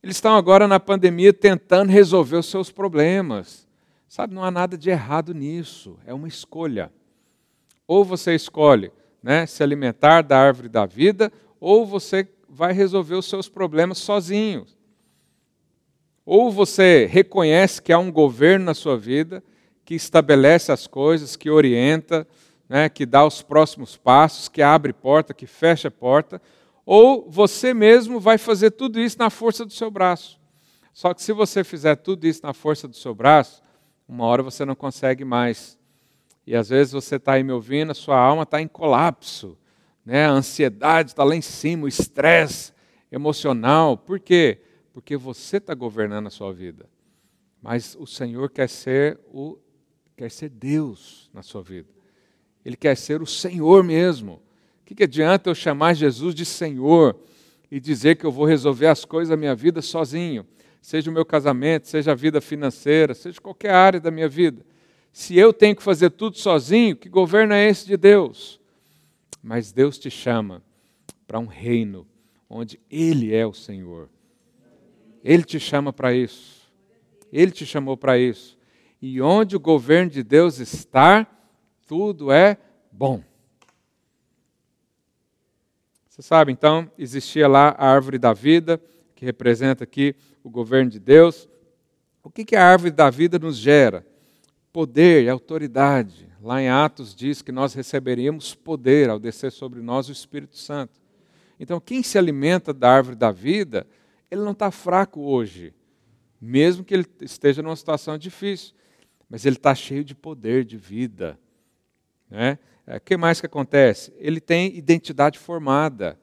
Eles 0.00 0.14
estão 0.14 0.36
agora 0.36 0.68
na 0.68 0.78
pandemia 0.78 1.32
tentando 1.32 1.90
resolver 1.90 2.36
os 2.36 2.46
seus 2.46 2.70
problemas. 2.70 3.61
Sabe, 4.12 4.34
não 4.34 4.44
há 4.44 4.50
nada 4.50 4.76
de 4.76 4.90
errado 4.90 5.32
nisso, 5.32 5.98
é 6.04 6.12
uma 6.12 6.28
escolha. 6.28 6.92
Ou 7.88 8.04
você 8.04 8.34
escolhe 8.34 8.92
né, 9.22 9.46
se 9.46 9.62
alimentar 9.62 10.20
da 10.20 10.38
árvore 10.38 10.68
da 10.68 10.84
vida, 10.84 11.32
ou 11.58 11.86
você 11.86 12.28
vai 12.46 12.74
resolver 12.74 13.14
os 13.14 13.24
seus 13.24 13.48
problemas 13.48 13.96
sozinho. 13.96 14.66
Ou 16.26 16.52
você 16.52 17.08
reconhece 17.10 17.80
que 17.80 17.90
há 17.90 17.98
um 17.98 18.12
governo 18.12 18.66
na 18.66 18.74
sua 18.74 18.98
vida 18.98 19.42
que 19.82 19.94
estabelece 19.94 20.70
as 20.70 20.86
coisas, 20.86 21.34
que 21.34 21.48
orienta, 21.48 22.28
né, 22.68 22.90
que 22.90 23.06
dá 23.06 23.24
os 23.24 23.40
próximos 23.40 23.96
passos, 23.96 24.46
que 24.46 24.60
abre 24.60 24.92
porta, 24.92 25.32
que 25.32 25.46
fecha 25.46 25.90
porta, 25.90 26.38
ou 26.84 27.30
você 27.30 27.72
mesmo 27.72 28.20
vai 28.20 28.36
fazer 28.36 28.72
tudo 28.72 29.00
isso 29.00 29.16
na 29.18 29.30
força 29.30 29.64
do 29.64 29.72
seu 29.72 29.90
braço. 29.90 30.38
Só 30.92 31.14
que 31.14 31.22
se 31.22 31.32
você 31.32 31.64
fizer 31.64 31.96
tudo 31.96 32.26
isso 32.26 32.42
na 32.42 32.52
força 32.52 32.86
do 32.86 32.94
seu 32.94 33.14
braço, 33.14 33.62
uma 34.12 34.26
hora 34.26 34.42
você 34.42 34.62
não 34.66 34.74
consegue 34.74 35.24
mais. 35.24 35.78
E 36.46 36.54
às 36.54 36.68
vezes 36.68 36.92
você 36.92 37.16
está 37.16 37.32
aí 37.32 37.42
me 37.42 37.50
ouvindo, 37.50 37.92
a 37.92 37.94
sua 37.94 38.18
alma 38.18 38.42
está 38.42 38.60
em 38.60 38.68
colapso, 38.68 39.56
né? 40.04 40.26
a 40.26 40.30
ansiedade 40.30 41.12
está 41.12 41.24
lá 41.24 41.34
em 41.34 41.40
cima, 41.40 41.84
o 41.84 41.88
estresse 41.88 42.74
emocional. 43.10 43.96
Por 43.96 44.20
quê? 44.20 44.60
Porque 44.92 45.16
você 45.16 45.56
está 45.56 45.72
governando 45.72 46.26
a 46.26 46.30
sua 46.30 46.52
vida. 46.52 46.86
Mas 47.62 47.96
o 47.98 48.06
Senhor 48.06 48.50
quer 48.50 48.68
ser 48.68 49.18
o 49.32 49.58
quer 50.14 50.30
ser 50.30 50.50
Deus 50.50 51.30
na 51.32 51.42
sua 51.42 51.62
vida. 51.62 51.88
Ele 52.62 52.76
quer 52.76 52.96
ser 52.96 53.22
o 53.22 53.26
Senhor 53.26 53.82
mesmo. 53.82 54.34
O 54.82 54.84
que, 54.84 54.94
que 54.94 55.04
adianta 55.04 55.48
eu 55.48 55.54
chamar 55.54 55.94
Jesus 55.94 56.34
de 56.34 56.44
Senhor 56.44 57.18
e 57.70 57.80
dizer 57.80 58.16
que 58.16 58.26
eu 58.26 58.30
vou 58.30 58.44
resolver 58.44 58.88
as 58.88 59.06
coisas 59.06 59.30
da 59.30 59.38
minha 59.38 59.54
vida 59.54 59.80
sozinho? 59.80 60.46
Seja 60.82 61.08
o 61.10 61.14
meu 61.14 61.24
casamento, 61.24 61.86
seja 61.86 62.10
a 62.10 62.14
vida 62.14 62.40
financeira, 62.40 63.14
seja 63.14 63.40
qualquer 63.40 63.72
área 63.72 64.00
da 64.00 64.10
minha 64.10 64.28
vida. 64.28 64.66
Se 65.12 65.38
eu 65.38 65.52
tenho 65.52 65.76
que 65.76 65.82
fazer 65.82 66.10
tudo 66.10 66.36
sozinho, 66.36 66.96
que 66.96 67.08
governo 67.08 67.54
é 67.54 67.66
esse 67.68 67.86
de 67.86 67.96
Deus? 67.96 68.60
Mas 69.40 69.72
Deus 69.72 69.96
te 69.96 70.10
chama 70.10 70.62
para 71.26 71.38
um 71.38 71.46
reino 71.46 72.06
onde 72.50 72.80
Ele 72.90 73.32
é 73.32 73.46
o 73.46 73.54
Senhor. 73.54 74.10
Ele 75.22 75.44
te 75.44 75.60
chama 75.60 75.92
para 75.92 76.12
isso. 76.12 76.68
Ele 77.32 77.52
te 77.52 77.64
chamou 77.64 77.96
para 77.96 78.18
isso. 78.18 78.58
E 79.00 79.20
onde 79.22 79.54
o 79.54 79.60
governo 79.60 80.10
de 80.10 80.22
Deus 80.22 80.58
está, 80.58 81.26
tudo 81.86 82.32
é 82.32 82.58
bom. 82.90 83.22
Você 86.08 86.22
sabe, 86.22 86.52
então, 86.52 86.90
existia 86.98 87.48
lá 87.48 87.74
a 87.78 87.88
árvore 87.88 88.18
da 88.18 88.32
vida, 88.32 88.80
que 89.22 89.26
representa 89.26 89.84
aqui 89.84 90.16
o 90.42 90.50
governo 90.50 90.90
de 90.90 90.98
Deus. 90.98 91.48
O 92.24 92.28
que, 92.28 92.44
que 92.44 92.56
a 92.56 92.66
árvore 92.66 92.90
da 92.90 93.08
vida 93.08 93.38
nos 93.38 93.56
gera? 93.56 94.04
Poder 94.72 95.22
e 95.22 95.28
autoridade. 95.28 96.28
Lá 96.42 96.60
em 96.60 96.68
Atos 96.68 97.14
diz 97.14 97.40
que 97.40 97.52
nós 97.52 97.72
receberíamos 97.72 98.52
poder 98.52 99.08
ao 99.08 99.20
descer 99.20 99.52
sobre 99.52 99.80
nós 99.80 100.08
o 100.08 100.12
Espírito 100.12 100.56
Santo. 100.56 101.00
Então, 101.60 101.78
quem 101.78 102.02
se 102.02 102.18
alimenta 102.18 102.74
da 102.74 102.90
árvore 102.90 103.14
da 103.14 103.30
vida, 103.30 103.86
ele 104.28 104.40
não 104.40 104.50
está 104.50 104.72
fraco 104.72 105.20
hoje, 105.20 105.72
mesmo 106.40 106.82
que 106.82 106.92
ele 106.92 107.06
esteja 107.20 107.62
numa 107.62 107.76
situação 107.76 108.18
difícil, 108.18 108.74
mas 109.30 109.46
ele 109.46 109.54
está 109.54 109.72
cheio 109.72 110.02
de 110.02 110.16
poder, 110.16 110.64
de 110.64 110.76
vida. 110.76 111.38
Né? 112.28 112.58
O 112.88 112.98
que 112.98 113.16
mais 113.16 113.38
que 113.38 113.46
acontece? 113.46 114.12
Ele 114.18 114.40
tem 114.40 114.76
identidade 114.76 115.38
formada. 115.38 116.18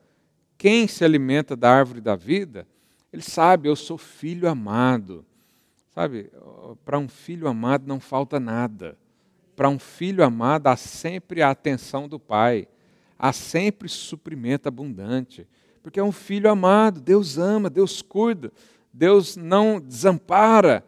Quem 0.58 0.86
se 0.86 1.06
alimenta 1.06 1.56
da 1.56 1.72
árvore 1.72 2.02
da 2.02 2.18
vida, 2.18 2.68
ele 3.12 3.22
sabe, 3.22 3.68
eu 3.68 3.76
sou 3.76 3.98
filho 3.98 4.48
amado. 4.48 5.26
Sabe, 5.94 6.32
para 6.86 6.98
um 7.00 7.08
filho 7.08 7.48
amado 7.48 7.88
não 7.88 8.00
falta 8.00 8.40
nada. 8.40 8.98
Para 9.56 9.68
um 9.68 9.80
filho 9.80 10.24
amado 10.24 10.68
há 10.68 10.76
sempre 10.76 11.42
a 11.42 11.50
atenção 11.50 12.08
do 12.08 12.20
pai, 12.20 12.68
há 13.18 13.34
sempre 13.34 13.90
suprimento 13.90 14.68
abundante. 14.68 15.48
Porque 15.82 16.00
é 16.00 16.04
um 16.04 16.12
filho 16.12 16.50
amado, 16.50 17.02
Deus 17.02 17.38
ama, 17.38 17.70
Deus 17.70 18.02
cuida, 18.02 18.52
Deus 18.94 19.36
não 19.36 19.80
desampara. 19.80 20.86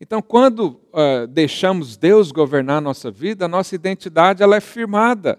Então, 0.00 0.22
quando 0.22 0.80
uh, 0.92 1.26
deixamos 1.28 1.96
Deus 1.96 2.30
governar 2.30 2.78
a 2.78 2.80
nossa 2.80 3.10
vida, 3.10 3.46
a 3.46 3.48
nossa 3.48 3.74
identidade 3.74 4.42
ela 4.42 4.56
é 4.56 4.60
firmada. 4.60 5.38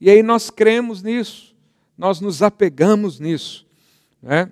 E 0.00 0.08
aí 0.08 0.22
nós 0.22 0.48
cremos 0.48 1.02
nisso, 1.02 1.54
nós 1.96 2.20
nos 2.20 2.42
apegamos 2.42 3.20
nisso. 3.20 3.66
Né? 4.22 4.50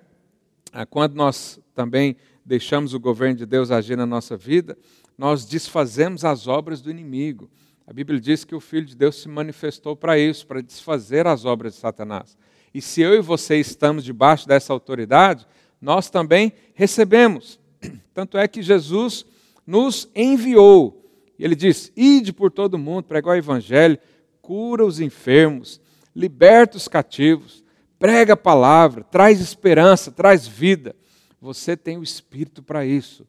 Ah, 0.71 0.85
quando 0.85 1.15
nós 1.15 1.59
também 1.73 2.15
deixamos 2.45 2.93
o 2.93 2.99
governo 2.99 3.35
de 3.35 3.45
Deus 3.45 3.71
agir 3.71 3.95
na 3.95 4.05
nossa 4.05 4.37
vida, 4.37 4.77
nós 5.17 5.45
desfazemos 5.45 6.23
as 6.23 6.47
obras 6.47 6.81
do 6.81 6.91
inimigo. 6.91 7.49
A 7.85 7.93
Bíblia 7.93 8.19
diz 8.19 8.45
que 8.45 8.53
o 8.53 8.59
Filho 8.59 8.85
de 8.85 8.95
Deus 8.95 9.21
se 9.21 9.27
manifestou 9.27 9.95
para 9.95 10.17
isso, 10.17 10.45
para 10.45 10.61
desfazer 10.61 11.25
as 11.25 11.43
obras 11.43 11.73
de 11.73 11.79
Satanás. 11.79 12.37
E 12.73 12.81
se 12.81 13.01
eu 13.01 13.15
e 13.15 13.21
você 13.21 13.57
estamos 13.57 14.03
debaixo 14.03 14.47
dessa 14.47 14.71
autoridade, 14.71 15.47
nós 15.81 16.09
também 16.09 16.53
recebemos. 16.73 17.59
Tanto 18.13 18.37
é 18.37 18.47
que 18.47 18.61
Jesus 18.61 19.25
nos 19.65 20.07
enviou. 20.15 21.11
Ele 21.37 21.55
diz: 21.55 21.91
Ide 21.95 22.31
por 22.31 22.51
todo 22.51 22.77
mundo, 22.77 23.05
prega 23.05 23.29
o 23.29 23.35
evangelho, 23.35 23.97
cura 24.41 24.85
os 24.85 24.99
enfermos, 24.99 25.81
liberta 26.15 26.77
os 26.77 26.87
cativos, 26.87 27.63
prega 27.99 28.33
a 28.33 28.37
palavra, 28.37 29.03
traz 29.03 29.41
esperança, 29.41 30.09
traz 30.09 30.47
vida. 30.47 30.95
Você 31.41 31.75
tem 31.75 31.97
o 31.97 32.03
Espírito 32.03 32.63
para 32.63 32.85
isso. 32.85 33.27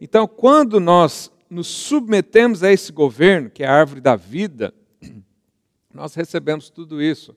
Então, 0.00 0.28
quando 0.28 0.78
nós 0.78 1.32
nos 1.48 1.66
submetemos 1.66 2.62
a 2.62 2.70
esse 2.70 2.92
governo, 2.92 3.50
que 3.50 3.64
é 3.64 3.66
a 3.66 3.72
árvore 3.72 4.00
da 4.00 4.14
vida, 4.14 4.72
nós 5.92 6.14
recebemos 6.14 6.70
tudo 6.70 7.02
isso. 7.02 7.34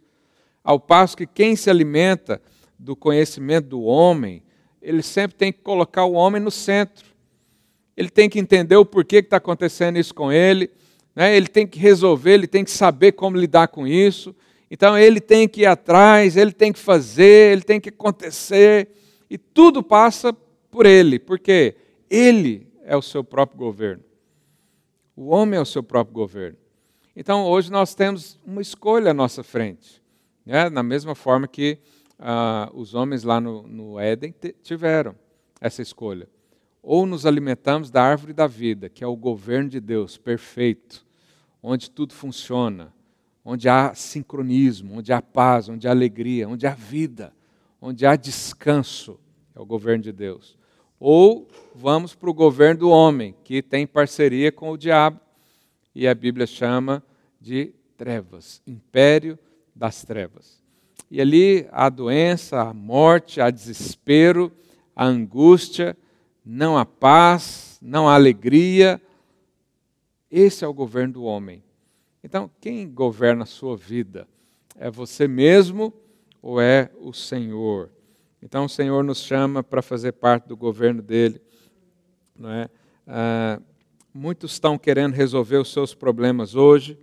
Ao 0.63 0.80
passo 0.80 1.17
que 1.17 1.26
quem 1.26 1.56
se 1.56 1.69
alimenta 1.69 2.41
do 2.78 2.96
conhecimento 2.96 3.69
do 3.69 3.82
homem, 3.82 4.43
ele 4.82 5.02
sempre 5.02 5.36
tem 5.38 5.52
que 5.52 5.60
colocar 5.60 6.06
o 6.06 6.13
homem 6.13 6.41
no 6.41 6.52
centro. 6.52 7.06
Ele 7.96 8.10
tem 8.10 8.30
que 8.30 8.39
entender 8.39 8.76
o 8.76 8.86
porquê 8.86 9.22
que 9.22 9.28
está 9.28 9.38
acontecendo 9.38 9.98
isso 9.98 10.13
com 10.13 10.32
ele, 10.32 10.69
né? 11.15 11.36
ele 11.36 11.48
tem 11.48 11.65
que 11.65 11.80
resolver, 11.80 12.34
ele 12.34 12.48
tem 12.48 12.63
que 12.63 12.72
saber 12.72 13.13
como 13.13 13.38
lidar 13.38 13.67
com 13.67 13.88
isso, 13.88 14.36
então 14.73 14.97
ele 14.97 15.21
tem 15.21 15.47
que 15.47 15.62
ir 15.62 15.65
atrás, 15.67 16.36
ele 16.36 16.51
tem 16.51 16.73
que 16.73 16.79
fazer, 16.79 17.51
ele 17.51 17.62
tem 17.62 17.79
que 17.79 17.89
acontecer, 17.89 18.89
e 19.29 19.38
tudo 19.38 19.83
passa 19.83 20.33
por 20.71 20.88
ele, 20.88 21.19
porque 21.19 21.75
ele 22.09 22.67
é 22.83 22.97
o 22.97 23.01
seu 23.01 23.23
próprio 23.23 23.59
governo. 23.59 24.03
O 25.15 25.27
homem 25.27 25.59
é 25.59 25.62
o 25.62 25.65
seu 25.65 25.83
próprio 25.83 26.15
governo. 26.15 26.57
Então 27.15 27.45
hoje 27.45 27.71
nós 27.71 27.93
temos 27.93 28.39
uma 28.43 28.63
escolha 28.63 29.12
à 29.12 29.13
nossa 29.13 29.43
frente, 29.43 30.01
né? 30.43 30.71
na 30.71 30.81
mesma 30.81 31.13
forma 31.13 31.47
que 31.47 31.77
ah, 32.17 32.67
os 32.73 32.95
homens 32.95 33.23
lá 33.23 33.39
no, 33.39 33.67
no 33.67 33.99
Éden 33.99 34.33
tiveram 34.63 35.13
essa 35.62 35.83
escolha. 35.83 36.27
Ou 36.81 37.05
nos 37.05 37.27
alimentamos 37.27 37.91
da 37.91 38.01
árvore 38.01 38.33
da 38.33 38.47
vida, 38.47 38.89
que 38.89 39.03
é 39.03 39.07
o 39.07 39.15
governo 39.15 39.69
de 39.69 39.79
Deus 39.79 40.17
perfeito, 40.17 41.05
onde 41.62 41.91
tudo 41.91 42.15
funciona, 42.15 42.91
onde 43.43 43.67
há 43.67 43.93
sincronismo, 43.93 44.99
onde 44.99 45.12
há 45.12 45.21
paz, 45.21 45.67
onde 45.69 45.88
há 45.88 45.91
alegria, 45.91 46.47
onde 46.47 46.65
há 46.65 46.73
vida, 46.73 47.34
onde 47.82 48.06
há 48.06 48.15
descanso, 48.15 49.19
é 49.56 49.60
o 49.60 49.65
governo 49.65 50.03
de 50.03 50.12
Deus. 50.12 50.58
Ou 50.99 51.47
vamos 51.75 52.15
para 52.15 52.29
o 52.29 52.34
governo 52.34 52.82
do 52.82 52.89
homem, 52.89 53.36
que 53.43 53.62
tem 53.62 53.86
parceria 53.86 54.51
com 54.51 54.71
o 54.71 54.77
diabo, 54.77 55.19
e 55.93 56.08
a 56.08 56.15
Bíblia 56.15 56.47
chama 56.47 57.03
de 57.39 57.73
trevas, 57.97 58.62
império 58.65 59.38
das 59.75 60.03
trevas. 60.03 60.63
E 61.12 61.21
ali 61.21 61.67
há 61.71 61.89
doença, 61.89 62.62
há 62.62 62.73
morte, 62.73 63.41
há 63.41 63.49
desespero, 63.49 64.51
há 64.95 65.06
angústia, 65.06 65.95
não 66.43 66.77
há 66.77 66.86
paz, 66.86 67.77
não 67.82 68.08
há 68.08 68.15
alegria. 68.15 69.01
Esse 70.32 70.65
é 70.65 70.67
o 70.67 70.73
governo 70.73 71.13
do 71.13 71.23
homem. 71.23 71.63
Então, 72.23 72.49
quem 72.62 72.89
governa 72.89 73.43
a 73.43 73.45
sua 73.45 73.75
vida? 73.75 74.27
É 74.75 74.89
você 74.89 75.27
mesmo 75.27 75.93
ou 76.41 76.62
é 76.62 76.89
o 76.99 77.12
Senhor? 77.13 77.91
Então, 78.41 78.65
o 78.65 78.69
Senhor 78.69 79.03
nos 79.03 79.19
chama 79.19 79.62
para 79.62 79.81
fazer 79.81 80.13
parte 80.13 80.47
do 80.47 80.55
governo 80.55 81.01
dele. 81.01 81.41
Não 82.36 82.49
é? 82.49 82.69
Ah, 83.05 83.62
muitos 84.13 84.53
estão 84.53 84.77
querendo 84.77 85.13
resolver 85.13 85.57
os 85.57 85.71
seus 85.71 85.93
problemas 85.93 86.55
hoje, 86.55 86.97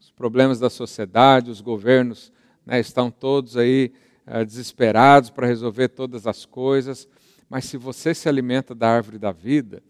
os 0.00 0.10
problemas 0.10 0.58
da 0.58 0.68
sociedade, 0.68 1.50
os 1.50 1.60
governos 1.60 2.32
né, 2.64 2.80
estão 2.80 3.10
todos 3.10 3.56
aí 3.56 3.92
ah, 4.26 4.42
desesperados 4.42 5.30
para 5.30 5.46
resolver 5.46 5.88
todas 5.88 6.26
as 6.26 6.44
coisas. 6.44 7.08
Mas 7.48 7.66
se 7.66 7.76
você 7.76 8.12
se 8.12 8.28
alimenta 8.28 8.74
da 8.74 8.88
árvore 8.88 9.18
da 9.18 9.30
vida, 9.32 9.82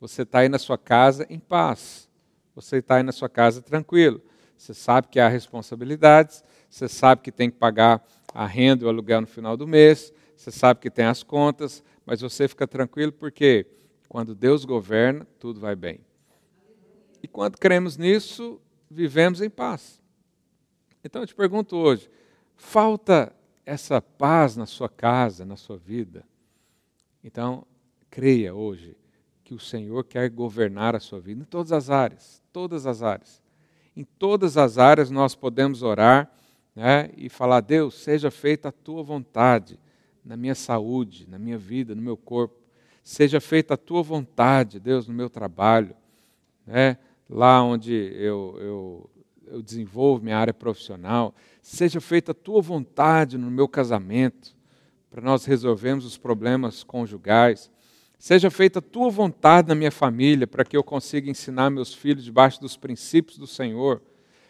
Você 0.00 0.22
está 0.22 0.40
aí 0.40 0.48
na 0.48 0.58
sua 0.60 0.78
casa 0.78 1.26
em 1.28 1.40
paz. 1.40 2.07
Você 2.60 2.78
está 2.78 2.96
aí 2.96 3.04
na 3.04 3.12
sua 3.12 3.28
casa 3.28 3.62
tranquilo. 3.62 4.20
Você 4.56 4.74
sabe 4.74 5.06
que 5.06 5.20
há 5.20 5.28
responsabilidades, 5.28 6.42
você 6.68 6.88
sabe 6.88 7.22
que 7.22 7.30
tem 7.30 7.48
que 7.48 7.56
pagar 7.56 8.04
a 8.34 8.44
renda 8.44 8.82
e 8.82 8.86
o 8.86 8.88
aluguel 8.88 9.20
no 9.20 9.26
final 9.28 9.56
do 9.56 9.66
mês, 9.66 10.12
você 10.36 10.50
sabe 10.50 10.80
que 10.80 10.90
tem 10.90 11.04
as 11.04 11.22
contas, 11.22 11.84
mas 12.04 12.20
você 12.20 12.48
fica 12.48 12.66
tranquilo 12.66 13.12
porque 13.12 13.64
quando 14.08 14.34
Deus 14.34 14.64
governa, 14.64 15.24
tudo 15.38 15.60
vai 15.60 15.76
bem. 15.76 16.00
E 17.22 17.28
quando 17.28 17.56
cremos 17.56 17.96
nisso, 17.96 18.60
vivemos 18.90 19.40
em 19.40 19.48
paz. 19.48 20.00
Então 21.04 21.22
eu 21.22 21.26
te 21.26 21.36
pergunto 21.36 21.76
hoje: 21.76 22.10
falta 22.56 23.32
essa 23.64 24.02
paz 24.02 24.56
na 24.56 24.66
sua 24.66 24.88
casa, 24.88 25.44
na 25.44 25.56
sua 25.56 25.76
vida? 25.76 26.24
Então, 27.22 27.64
creia 28.10 28.52
hoje 28.52 28.96
que 29.48 29.54
o 29.54 29.58
Senhor 29.58 30.04
quer 30.04 30.28
governar 30.28 30.94
a 30.94 31.00
sua 31.00 31.18
vida 31.18 31.40
em 31.40 31.44
todas 31.46 31.72
as 31.72 31.88
áreas, 31.88 32.42
todas 32.52 32.86
as 32.86 33.02
áreas. 33.02 33.42
Em 33.96 34.04
todas 34.04 34.58
as 34.58 34.76
áreas 34.76 35.10
nós 35.10 35.34
podemos 35.34 35.82
orar 35.82 36.30
né, 36.76 37.08
e 37.16 37.30
falar: 37.30 37.62
Deus, 37.62 37.94
seja 37.94 38.30
feita 38.30 38.68
a 38.68 38.72
tua 38.72 39.02
vontade 39.02 39.80
na 40.22 40.36
minha 40.36 40.54
saúde, 40.54 41.26
na 41.26 41.38
minha 41.38 41.56
vida, 41.56 41.94
no 41.94 42.02
meu 42.02 42.14
corpo. 42.14 42.60
Seja 43.02 43.40
feita 43.40 43.72
a 43.72 43.76
tua 43.78 44.02
vontade, 44.02 44.78
Deus, 44.78 45.08
no 45.08 45.14
meu 45.14 45.30
trabalho, 45.30 45.96
né, 46.66 46.98
lá 47.26 47.62
onde 47.62 47.94
eu, 47.94 48.54
eu, 48.60 49.10
eu 49.46 49.62
desenvolvo 49.62 50.22
minha 50.22 50.36
área 50.36 50.52
profissional. 50.52 51.34
Seja 51.62 52.02
feita 52.02 52.32
a 52.32 52.34
tua 52.34 52.60
vontade 52.60 53.38
no 53.38 53.50
meu 53.50 53.66
casamento, 53.66 54.54
para 55.10 55.22
nós 55.22 55.46
resolvermos 55.46 56.04
os 56.04 56.18
problemas 56.18 56.84
conjugais. 56.84 57.70
Seja 58.18 58.50
feita 58.50 58.80
a 58.80 58.82
tua 58.82 59.10
vontade 59.10 59.68
na 59.68 59.76
minha 59.76 59.92
família, 59.92 60.46
para 60.46 60.64
que 60.64 60.76
eu 60.76 60.82
consiga 60.82 61.30
ensinar 61.30 61.70
meus 61.70 61.94
filhos 61.94 62.24
debaixo 62.24 62.60
dos 62.60 62.76
princípios 62.76 63.38
do 63.38 63.46
Senhor. 63.46 64.02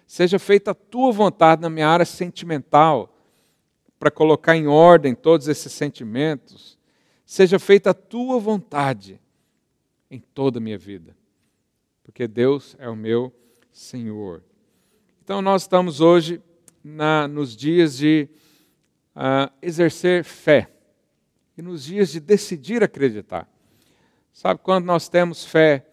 Seja 0.07 0.38
feita 0.38 0.70
a 0.70 0.74
tua 0.74 1.12
vontade 1.12 1.61
na 1.61 1.68
minha 1.68 1.87
área 1.87 2.07
sentimental, 2.07 3.14
para 3.98 4.11
colocar 4.11 4.57
em 4.57 4.66
ordem 4.66 5.14
todos 5.14 5.48
esses 5.48 5.70
sentimentos. 5.70 6.78
Seja 7.26 7.59
feita 7.59 7.90
a 7.90 7.94
tua 7.94 8.38
vontade 8.38 9.20
em 10.11 10.18
toda 10.18 10.59
a 10.59 10.62
minha 10.62 10.78
vida, 10.78 11.14
porque 12.02 12.26
Deus 12.26 12.74
é 12.78 12.88
o 12.88 12.96
meu 12.96 13.31
Senhor. 13.70 14.42
Então, 15.22 15.42
nós 15.42 15.62
estamos 15.62 16.00
hoje 16.00 16.40
na, 16.83 17.28
nos 17.28 17.54
dias 17.54 17.98
de 17.98 18.28
uh, 19.14 19.52
exercer 19.61 20.24
fé 20.24 20.70
e 21.54 21.61
nos 21.61 21.85
dias 21.85 22.09
de 22.09 22.18
decidir 22.18 22.83
acreditar. 22.83 23.46
Sabe 24.40 24.61
quando 24.62 24.85
nós 24.85 25.09
temos 25.09 25.44
fé 25.44 25.85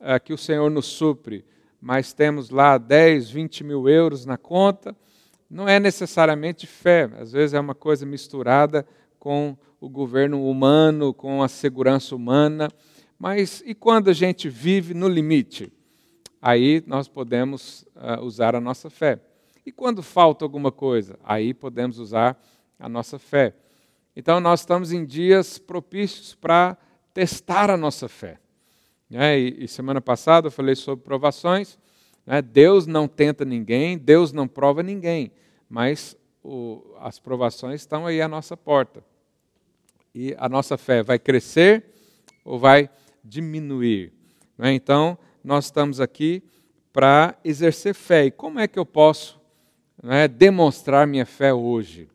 uh, 0.00 0.18
que 0.24 0.32
o 0.32 0.38
Senhor 0.38 0.70
nos 0.70 0.86
supre, 0.86 1.44
mas 1.78 2.14
temos 2.14 2.48
lá 2.48 2.78
10, 2.78 3.28
20 3.28 3.62
mil 3.62 3.86
euros 3.90 4.24
na 4.24 4.38
conta? 4.38 4.96
Não 5.50 5.68
é 5.68 5.78
necessariamente 5.78 6.66
fé, 6.66 7.10
às 7.18 7.32
vezes 7.32 7.52
é 7.52 7.60
uma 7.60 7.74
coisa 7.74 8.06
misturada 8.06 8.86
com 9.18 9.54
o 9.78 9.86
governo 9.86 10.48
humano, 10.48 11.12
com 11.12 11.42
a 11.42 11.48
segurança 11.48 12.16
humana. 12.16 12.70
Mas 13.18 13.62
e 13.66 13.74
quando 13.74 14.08
a 14.08 14.14
gente 14.14 14.48
vive 14.48 14.94
no 14.94 15.06
limite? 15.06 15.70
Aí 16.40 16.82
nós 16.86 17.06
podemos 17.06 17.82
uh, 17.94 18.24
usar 18.24 18.56
a 18.56 18.62
nossa 18.62 18.88
fé. 18.88 19.20
E 19.66 19.70
quando 19.70 20.02
falta 20.02 20.42
alguma 20.42 20.72
coisa? 20.72 21.18
Aí 21.22 21.52
podemos 21.52 21.98
usar 21.98 22.42
a 22.78 22.88
nossa 22.88 23.18
fé. 23.18 23.54
Então 24.16 24.40
nós 24.40 24.60
estamos 24.60 24.90
em 24.90 25.04
dias 25.04 25.58
propícios 25.58 26.34
para 26.34 26.78
testar 27.12 27.70
a 27.70 27.76
nossa 27.76 28.08
fé. 28.08 28.38
Né? 29.08 29.38
E, 29.38 29.66
semana 29.66 30.00
passada 30.00 30.46
eu 30.46 30.52
falei 30.52 30.76
sobre 30.76 31.04
provações. 31.04 31.78
Né? 32.24 32.40
Deus 32.40 32.86
não 32.86 33.08
tenta 33.08 33.44
ninguém, 33.44 33.98
Deus 33.98 34.32
não 34.32 34.46
prova 34.46 34.82
ninguém, 34.82 35.32
mas 35.68 36.16
as 37.00 37.18
provações 37.18 37.80
estão 37.80 38.06
aí 38.06 38.22
à 38.22 38.28
nossa 38.28 38.56
porta. 38.56 39.04
E 40.14 40.34
a 40.38 40.48
nossa 40.48 40.78
fé 40.78 41.02
vai 41.02 41.18
crescer 41.18 41.84
ou 42.44 42.58
vai 42.58 42.88
diminuir? 43.24 44.12
Né? 44.56 44.72
Então, 44.72 45.18
nós 45.42 45.66
estamos 45.66 46.00
aqui 46.00 46.42
para 46.92 47.36
exercer 47.44 47.94
fé. 47.94 48.26
E 48.26 48.30
como 48.30 48.58
é 48.58 48.68
que 48.68 48.78
eu 48.78 48.86
posso 48.86 49.40
demonstrar 50.36 51.06
minha 51.06 51.26
fé 51.26 51.52
hoje? 51.52 52.08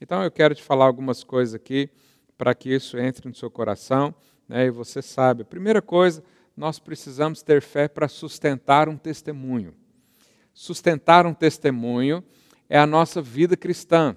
Então, 0.00 0.22
eu 0.22 0.30
quero 0.30 0.54
te 0.54 0.62
falar 0.62 0.86
algumas 0.86 1.24
coisas 1.24 1.54
aqui 1.54 1.90
para 2.36 2.54
que 2.54 2.72
isso 2.72 2.96
entre 2.98 3.28
no 3.28 3.34
seu 3.34 3.50
coração 3.50 4.14
né, 4.48 4.66
e 4.66 4.70
você 4.70 5.02
sabe. 5.02 5.42
A 5.42 5.44
primeira 5.44 5.82
coisa, 5.82 6.24
nós 6.56 6.78
precisamos 6.78 7.42
ter 7.42 7.60
fé 7.60 7.86
para 7.86 8.08
sustentar 8.08 8.88
um 8.88 8.96
testemunho. 8.96 9.74
Sustentar 10.54 11.26
um 11.26 11.34
testemunho 11.34 12.24
é 12.68 12.78
a 12.78 12.86
nossa 12.86 13.20
vida 13.20 13.56
cristã. 13.56 14.16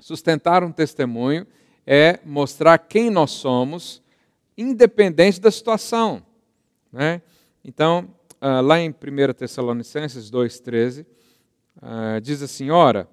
Sustentar 0.00 0.64
um 0.64 0.72
testemunho 0.72 1.46
é 1.86 2.18
mostrar 2.24 2.78
quem 2.78 3.10
nós 3.10 3.30
somos, 3.30 4.02
independente 4.56 5.40
da 5.40 5.50
situação. 5.50 6.24
Né? 6.92 7.22
Então, 7.64 8.08
uh, 8.40 8.60
lá 8.62 8.80
em 8.80 8.90
1 8.90 9.32
Tessalonicenses 9.34 10.30
2,13, 10.30 11.02
uh, 11.02 11.06
ah, 11.82 12.20
diz 12.20 12.42
assim: 12.42 12.70
Ora, 12.70 13.08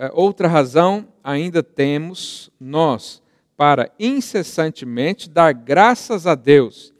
uh, 0.00 0.10
outra 0.12 0.48
razão 0.48 1.08
ainda 1.22 1.62
temos 1.62 2.50
nós 2.58 3.22
para 3.58 3.92
incessantemente 3.98 5.28
dar 5.28 5.52
graças 5.52 6.28
a 6.28 6.36
Deus, 6.36 6.94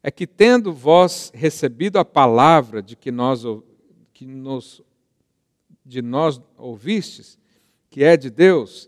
é 0.00 0.12
que 0.12 0.28
tendo 0.28 0.72
vós 0.72 1.32
recebido 1.34 1.98
a 1.98 2.04
palavra 2.04 2.80
de 2.80 2.94
que 2.94 3.10
nós 3.10 3.44
que 4.12 4.24
nos 4.24 4.80
de 5.84 6.00
nós 6.00 6.40
ouvistes, 6.56 7.36
que 7.90 8.04
é 8.04 8.16
de 8.16 8.30
Deus, 8.30 8.86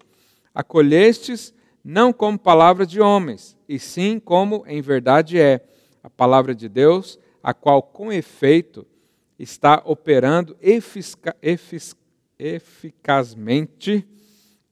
acolhestes 0.54 1.52
não 1.82 2.12
como 2.12 2.38
palavra 2.38 2.86
de 2.86 3.00
homens, 3.00 3.56
e 3.68 3.76
sim 3.76 4.20
como 4.20 4.62
em 4.64 4.80
verdade 4.80 5.36
é 5.36 5.66
a 6.04 6.08
palavra 6.08 6.54
de 6.54 6.68
Deus, 6.68 7.18
a 7.42 7.52
qual 7.52 7.82
com 7.82 8.12
efeito 8.12 8.86
está 9.36 9.82
operando 9.84 10.56
efica, 10.60 11.36
efic, 11.42 11.96
eficazmente 12.38 14.06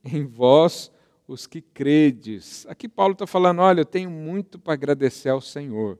em 0.04 0.24
vós 0.24 0.93
os 1.26 1.46
que 1.46 1.60
credes. 1.60 2.66
Aqui 2.68 2.88
Paulo 2.88 3.12
está 3.12 3.26
falando: 3.26 3.60
olha, 3.60 3.80
eu 3.80 3.86
tenho 3.86 4.10
muito 4.10 4.58
para 4.58 4.74
agradecer 4.74 5.30
ao 5.30 5.40
Senhor, 5.40 5.98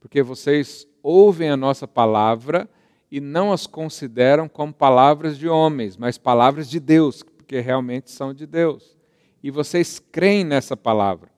porque 0.00 0.22
vocês 0.22 0.86
ouvem 1.02 1.50
a 1.50 1.56
nossa 1.56 1.86
palavra 1.86 2.68
e 3.10 3.20
não 3.20 3.52
as 3.52 3.66
consideram 3.66 4.48
como 4.48 4.72
palavras 4.72 5.36
de 5.38 5.48
homens, 5.48 5.96
mas 5.96 6.16
palavras 6.16 6.68
de 6.70 6.78
Deus, 6.78 7.22
porque 7.22 7.60
realmente 7.60 8.10
são 8.10 8.32
de 8.32 8.46
Deus. 8.46 8.96
E 9.42 9.50
vocês 9.50 9.98
creem 9.98 10.44
nessa 10.44 10.76
palavra. 10.76 11.30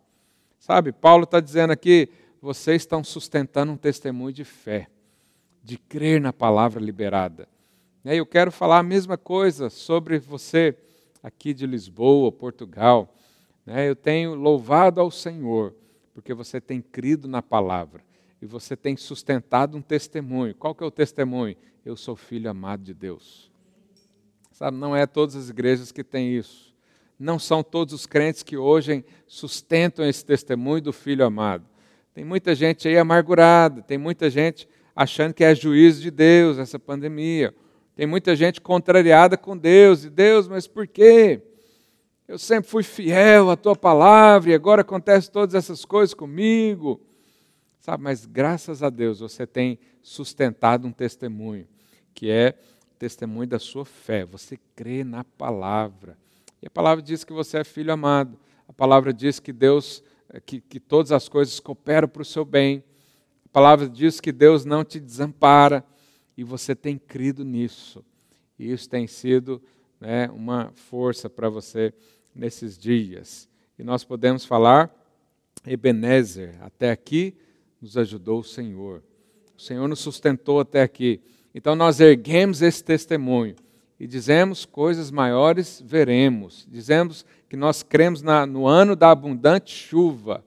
Sabe, 0.59 0.93
Paulo 0.93 1.25
está 1.25 1.41
dizendo 1.41 1.73
aqui: 1.73 2.09
vocês 2.41 2.83
estão 2.83 3.03
sustentando 3.03 3.73
um 3.73 3.77
testemunho 3.77 4.33
de 4.33 4.45
fé, 4.45 4.89
de 5.63 5.79
crer 5.79 6.21
na 6.21 6.33
palavra 6.33 6.83
liberada. 6.83 7.49
E 8.05 8.17
eu 8.17 8.27
quero 8.27 8.51
falar 8.51 8.79
a 8.79 8.83
mesma 8.83 9.17
coisa 9.17 9.71
sobre 9.71 10.19
você 10.19 10.77
aqui 11.23 11.55
de 11.55 11.67
Lisboa, 11.67 12.33
Portugal. 12.33 13.15
Né? 13.65 13.89
Eu 13.89 13.95
tenho 13.95 14.35
louvado 14.35 15.01
ao 15.01 15.11
Senhor, 15.11 15.75
porque 16.13 16.35
você 16.35 16.61
tem 16.61 16.81
crido 16.81 17.29
na 17.29 17.41
palavra 17.41 18.03
e 18.41 18.47
você 18.47 18.77
tem 18.77 18.97
sustentado 18.97 19.77
um 19.77 19.83
testemunho. 19.83 20.55
Qual 20.55 20.75
que 20.75 20.83
é 20.83 20.87
o 20.87 20.91
testemunho? 20.91 21.57
Eu 21.85 21.97
sou 21.97 22.17
filho 22.17 22.51
amado 22.51 22.83
de 22.83 22.93
Deus. 22.93 23.51
Sabe, 24.51 24.77
não 24.77 24.95
é 24.95 25.07
todas 25.07 25.37
as 25.37 25.49
igrejas 25.49 25.93
que 25.93 26.05
têm 26.05 26.37
isso. 26.37 26.75
Não 27.19 27.39
são 27.39 27.63
todos 27.63 27.95
os 27.95 28.05
crentes 28.05 28.43
que 28.43 28.57
hoje 28.57 29.05
sustentam 29.27 30.05
esse 30.05 30.25
testemunho 30.25 30.83
do 30.83 30.93
filho 30.93 31.25
amado. 31.25 31.65
Tem 32.13 32.25
muita 32.25 32.55
gente 32.55 32.87
aí 32.89 32.99
amargurada, 32.99 33.81
tem 33.81 33.97
muita 33.97 34.29
gente 34.29 34.69
achando 34.95 35.33
que 35.33 35.45
é 35.45 35.55
juízo 35.55 36.03
de 36.03 36.11
Deus 36.11 36.59
essa 36.59 36.79
pandemia. 36.79 37.55
Tem 37.95 38.07
muita 38.07 38.35
gente 38.35 38.61
contrariada 38.61 39.37
com 39.37 39.57
Deus, 39.57 40.05
e 40.05 40.11
Deus, 40.11 40.49
mas 40.49 40.67
por 40.67 40.87
quê? 40.87 41.43
Eu 42.27 42.39
sempre 42.39 42.71
fui 42.71 42.83
fiel 42.83 43.51
à 43.51 43.57
tua 43.57 43.77
palavra 43.77 44.51
e 44.51 44.55
agora 44.55 44.81
acontecem 44.81 45.31
todas 45.31 45.55
essas 45.55 45.85
coisas 45.85 46.15
comigo. 46.15 47.01
Sabe, 47.79 48.03
mas 48.03 48.25
graças 48.25 48.83
a 48.83 48.89
Deus 48.89 49.21
você 49.21 49.47
tem 49.47 49.79
sustentado 50.03 50.87
um 50.87 50.93
testemunho, 50.93 51.67
que 52.15 52.31
é 52.31 52.57
o 52.93 52.99
testemunho 52.99 53.49
da 53.49 53.59
sua 53.59 53.85
fé. 53.85 54.25
Você 54.25 54.59
crê 54.75 55.05
na 55.05 55.25
palavra. 55.25 56.17
E 56.63 56.67
a 56.67 56.71
palavra 56.71 57.03
diz 57.03 57.25
que 57.25 57.33
você 57.33 57.59
é 57.59 57.65
filho 57.65 57.93
amado. 57.93 58.39
A 58.67 58.73
palavra 58.73 59.13
diz 59.13 59.39
que 59.39 59.53
Deus, 59.53 60.03
eh, 60.33 60.41
que, 60.41 60.61
que 60.61 60.81
todas 60.81 61.13
as 61.13 61.29
coisas 61.29 61.61
cooperam 61.61 62.09
para 62.09 62.23
o 62.23 62.25
seu 62.25 62.45
bem. 62.45 62.83
A 63.45 63.49
palavra 63.49 63.89
diz 63.89 64.21
que 64.21 64.33
Deus 64.33 64.65
não 64.65 64.85
te 64.85 64.99
desampara 64.99 65.85
e 66.43 66.45
você 66.45 66.75
tem 66.75 66.99
crido 66.99 67.45
nisso. 67.45 68.05
E 68.59 68.73
isso 68.73 68.89
tem 68.91 69.07
sido 69.07 69.63
né, 70.01 70.29
uma 70.31 70.73
força 70.75 71.31
para 71.31 71.49
você 71.49 71.95
nesses 72.35 72.77
dias. 72.77 73.49
E 73.79 73.85
nós 73.85 74.03
podemos 74.03 74.45
falar, 74.45 74.93
Ebenezer, 75.65 76.57
até 76.61 76.91
aqui 76.91 77.37
nos 77.81 77.97
ajudou 77.97 78.41
o 78.41 78.45
Senhor. 78.45 79.05
O 79.57 79.61
Senhor 79.61 79.87
nos 79.87 80.01
sustentou 80.01 80.59
até 80.59 80.83
aqui. 80.83 81.21
Então 81.55 81.77
nós 81.77 82.01
erguemos 82.01 82.61
esse 82.61 82.83
testemunho 82.83 83.55
e 84.01 84.05
dizemos 84.09 84.65
coisas 84.65 85.13
maiores 85.13 85.81
veremos. 85.87 86.67
Dizemos 86.69 87.25
que 87.49 87.57
nós 87.57 87.85
cremos 87.85 88.21
na, 88.21 88.45
no 88.47 88.67
ano 88.67 88.97
da 88.97 89.13
abundante 89.13 89.73
chuva. 89.73 90.45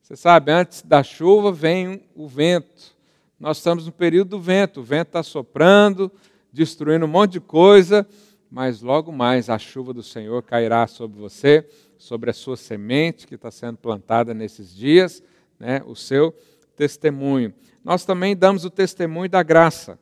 Você 0.00 0.14
sabe, 0.14 0.52
antes 0.52 0.82
da 0.82 1.02
chuva 1.02 1.50
vem 1.50 2.04
o 2.14 2.28
vento. 2.28 2.95
Nós 3.38 3.58
estamos 3.58 3.84
no 3.86 3.92
período 3.92 4.30
do 4.30 4.40
vento. 4.40 4.80
O 4.80 4.82
vento 4.82 5.08
está 5.08 5.22
soprando, 5.22 6.10
destruindo 6.52 7.04
um 7.04 7.08
monte 7.08 7.32
de 7.32 7.40
coisa, 7.40 8.06
mas 8.50 8.80
logo 8.80 9.12
mais 9.12 9.50
a 9.50 9.58
chuva 9.58 9.92
do 9.92 10.02
Senhor 10.02 10.42
cairá 10.42 10.86
sobre 10.86 11.18
você, 11.18 11.68
sobre 11.98 12.30
a 12.30 12.34
sua 12.34 12.56
semente 12.56 13.26
que 13.26 13.34
está 13.34 13.50
sendo 13.50 13.76
plantada 13.76 14.32
nesses 14.32 14.74
dias, 14.74 15.22
né, 15.58 15.82
o 15.86 15.94
seu 15.94 16.34
testemunho. 16.74 17.52
Nós 17.84 18.04
também 18.04 18.34
damos 18.34 18.64
o 18.64 18.70
testemunho 18.70 19.28
da 19.28 19.42
graça. 19.42 19.98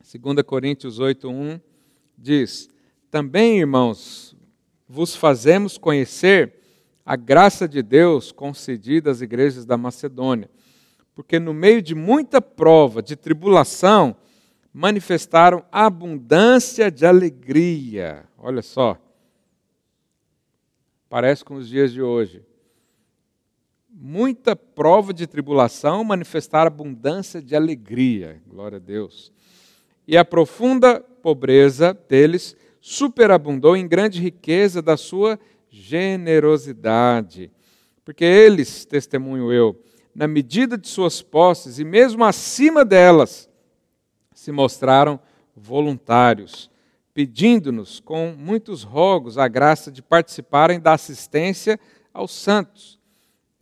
2 0.00 0.42
Coríntios 0.42 1.00
8:1 1.00 1.60
diz: 2.16 2.68
Também, 3.10 3.58
irmãos, 3.58 4.36
vos 4.88 5.16
fazemos 5.16 5.76
conhecer 5.76 6.54
a 7.04 7.16
graça 7.16 7.68
de 7.68 7.82
Deus 7.82 8.30
concedida 8.30 9.10
às 9.10 9.20
igrejas 9.20 9.66
da 9.66 9.76
Macedônia, 9.76 10.48
porque 11.14 11.38
no 11.38 11.54
meio 11.54 11.80
de 11.80 11.94
muita 11.94 12.40
prova, 12.40 13.02
de 13.02 13.16
tribulação, 13.16 14.16
manifestaram 14.72 15.64
abundância 15.70 16.90
de 16.90 17.06
alegria. 17.06 18.24
Olha 18.36 18.62
só. 18.62 18.98
Parece 21.08 21.44
com 21.44 21.54
os 21.54 21.68
dias 21.68 21.92
de 21.92 22.02
hoje 22.02 22.44
muita 23.96 24.56
prova 24.56 25.14
de 25.14 25.26
tribulação, 25.26 26.02
manifestar 26.02 26.66
abundância 26.66 27.40
de 27.40 27.54
alegria. 27.54 28.42
Glória 28.46 28.76
a 28.76 28.80
Deus. 28.80 29.32
E 30.06 30.16
a 30.16 30.24
profunda 30.24 31.00
pobreza 31.00 31.96
deles 32.08 32.56
superabundou 32.80 33.76
em 33.76 33.86
grande 33.86 34.20
riqueza 34.20 34.82
da 34.82 34.96
sua 34.96 35.38
generosidade. 35.70 37.50
Porque 38.04 38.24
eles, 38.24 38.84
testemunho 38.84 39.52
eu, 39.52 39.80
na 40.14 40.28
medida 40.28 40.78
de 40.78 40.88
suas 40.88 41.20
posses 41.22 41.78
e 41.78 41.84
mesmo 41.84 42.24
acima 42.24 42.84
delas, 42.84 43.48
se 44.32 44.52
mostraram 44.52 45.18
voluntários, 45.56 46.70
pedindo-nos 47.12 48.00
com 48.00 48.34
muitos 48.36 48.82
rogos 48.82 49.38
a 49.38 49.48
graça 49.48 49.90
de 49.90 50.02
participarem 50.02 50.80
da 50.80 50.92
assistência 50.92 51.78
aos 52.12 52.32
santos 52.32 52.98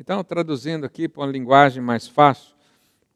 então, 0.02 0.24
traduzindo 0.24 0.84
aqui 0.84 1.08
para 1.08 1.22
uma 1.22 1.30
linguagem 1.30 1.80
mais 1.80 2.08
fácil, 2.08 2.56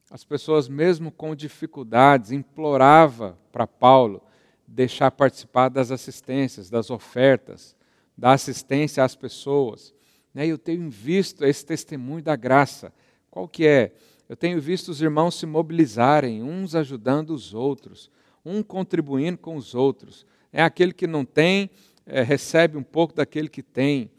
as 0.09 0.23
pessoas, 0.23 0.69
mesmo 0.69 1.11
com 1.11 1.35
dificuldades, 1.35 2.31
implorava 2.31 3.37
para 3.51 3.67
Paulo 3.67 4.23
deixar 4.65 5.11
participar 5.11 5.69
das 5.69 5.91
assistências, 5.91 6.71
das 6.71 6.89
ofertas, 6.89 7.75
da 8.17 8.31
assistência 8.31 9.03
às 9.03 9.17
pessoas. 9.17 9.93
Né? 10.33 10.47
Eu 10.47 10.57
tenho 10.57 10.89
visto 10.89 11.45
esse 11.45 11.67
testemunho 11.67 12.23
da 12.23 12.37
graça. 12.37 12.93
Qual 13.37 13.47
que 13.47 13.67
é? 13.67 13.93
Eu 14.31 14.35
tenho 14.35 14.59
visto 14.63 14.89
os 14.89 15.03
irmãos 15.03 15.35
se 15.35 15.45
mobilizarem, 15.45 16.43
uns 16.43 16.75
ajudando 16.75 17.35
os 17.35 17.53
outros, 17.53 18.11
um 18.43 18.63
contribuindo 18.63 19.37
com 19.37 19.57
os 19.57 19.75
outros. 19.75 20.25
É 20.51 20.63
aquele 20.63 20.91
que 20.95 21.07
não 21.07 21.23
tem, 21.23 21.69
é, 22.07 22.23
recebe 22.23 22.79
um 22.79 22.83
pouco 22.83 23.15
daquele 23.15 23.51
que 23.51 23.63
tem. 23.63 24.11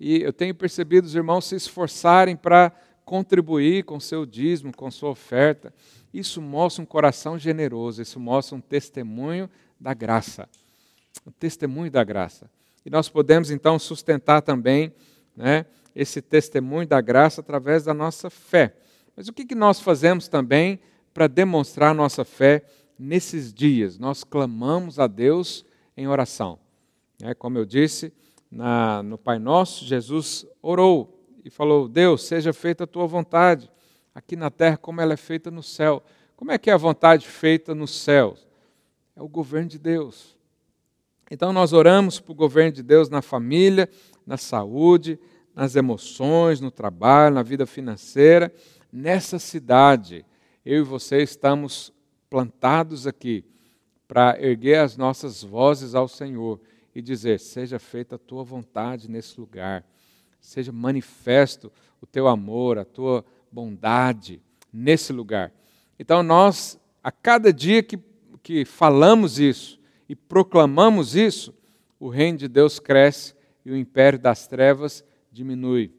E 0.00 0.22
eu 0.22 0.32
tenho 0.32 0.54
percebido 0.54 1.04
os 1.04 1.14
irmãos 1.14 1.44
se 1.44 1.54
esforçarem 1.54 2.34
para 2.34 2.72
contribuir 3.04 3.84
com 3.84 4.00
seu 4.00 4.24
dízimo, 4.24 4.74
com 4.74 4.90
sua 4.90 5.10
oferta. 5.10 5.70
Isso 6.10 6.40
mostra 6.40 6.82
um 6.82 6.86
coração 6.86 7.38
generoso, 7.38 8.00
isso 8.00 8.18
mostra 8.18 8.56
um 8.56 8.60
testemunho 8.62 9.50
da 9.78 9.92
graça. 9.92 10.48
Um 11.26 11.30
testemunho 11.30 11.90
da 11.90 12.02
graça. 12.02 12.50
E 12.86 12.88
nós 12.88 13.06
podemos 13.06 13.50
então 13.50 13.78
sustentar 13.78 14.40
também 14.40 14.94
né, 15.36 15.66
esse 15.94 16.22
testemunho 16.22 16.86
da 16.86 17.00
graça 17.00 17.40
através 17.40 17.84
da 17.84 17.94
nossa 17.94 18.30
fé. 18.30 18.76
Mas 19.16 19.28
o 19.28 19.32
que, 19.32 19.54
nós 19.54 19.80
fazemos 19.80 20.28
também 20.28 20.80
para 21.12 21.26
demonstrar 21.26 21.94
nossa 21.94 22.24
fé 22.24 22.64
nesses 22.98 23.52
dias? 23.52 23.98
Nós 23.98 24.24
clamamos 24.24 24.98
a 24.98 25.06
Deus 25.06 25.64
em 25.96 26.08
oração. 26.08 26.58
É, 27.22 27.34
como 27.34 27.58
eu 27.58 27.66
disse, 27.66 28.12
na, 28.50 29.02
no 29.02 29.18
Pai 29.18 29.38
Nosso, 29.38 29.84
Jesus 29.84 30.46
orou 30.60 31.22
e 31.44 31.50
falou: 31.50 31.88
Deus, 31.88 32.24
seja 32.24 32.52
feita 32.52 32.84
a 32.84 32.86
tua 32.86 33.06
vontade, 33.06 33.70
aqui 34.14 34.34
na 34.34 34.50
terra 34.50 34.76
como 34.76 35.00
ela 35.00 35.12
é 35.12 35.16
feita 35.16 35.50
no 35.50 35.62
céu. 35.62 36.02
Como 36.36 36.50
é 36.50 36.58
que 36.58 36.70
é 36.70 36.72
a 36.72 36.78
vontade 36.78 37.26
feita 37.26 37.74
no 37.74 37.86
céu? 37.86 38.36
É 39.14 39.22
o 39.22 39.28
governo 39.28 39.68
de 39.68 39.78
Deus. 39.78 40.36
Então 41.30 41.52
nós 41.52 41.72
oramos 41.72 42.18
para 42.18 42.32
o 42.32 42.34
governo 42.34 42.72
de 42.72 42.82
Deus 42.82 43.08
na 43.08 43.22
família, 43.22 43.88
na 44.26 44.36
saúde, 44.36 45.18
nas 45.54 45.76
emoções, 45.76 46.60
no 46.60 46.70
trabalho, 46.70 47.34
na 47.34 47.42
vida 47.42 47.66
financeira. 47.66 48.52
Nessa 48.92 49.38
cidade, 49.38 50.24
eu 50.64 50.80
e 50.80 50.82
você 50.82 51.22
estamos 51.22 51.92
plantados 52.28 53.06
aqui 53.06 53.44
para 54.08 54.40
erguer 54.40 54.78
as 54.78 54.96
nossas 54.96 55.42
vozes 55.42 55.94
ao 55.94 56.08
Senhor 56.08 56.60
e 56.94 57.00
dizer: 57.00 57.40
Seja 57.40 57.78
feita 57.78 58.16
a 58.16 58.18
tua 58.18 58.44
vontade 58.44 59.10
nesse 59.10 59.38
lugar, 59.40 59.84
seja 60.40 60.72
manifesto 60.72 61.72
o 62.00 62.06
teu 62.06 62.28
amor, 62.28 62.78
a 62.78 62.84
tua 62.84 63.24
bondade 63.50 64.42
nesse 64.72 65.12
lugar. 65.12 65.52
Então, 65.98 66.22
nós, 66.22 66.78
a 67.02 67.12
cada 67.12 67.52
dia 67.52 67.82
que, 67.82 67.98
que 68.42 68.64
falamos 68.64 69.38
isso 69.38 69.78
e 70.08 70.16
proclamamos 70.16 71.14
isso, 71.14 71.54
o 71.98 72.08
reino 72.08 72.38
de 72.38 72.48
Deus 72.48 72.80
cresce 72.80 73.34
e 73.64 73.70
o 73.70 73.76
império 73.76 74.18
das 74.18 74.46
trevas 74.46 75.04
diminui. 75.32 75.90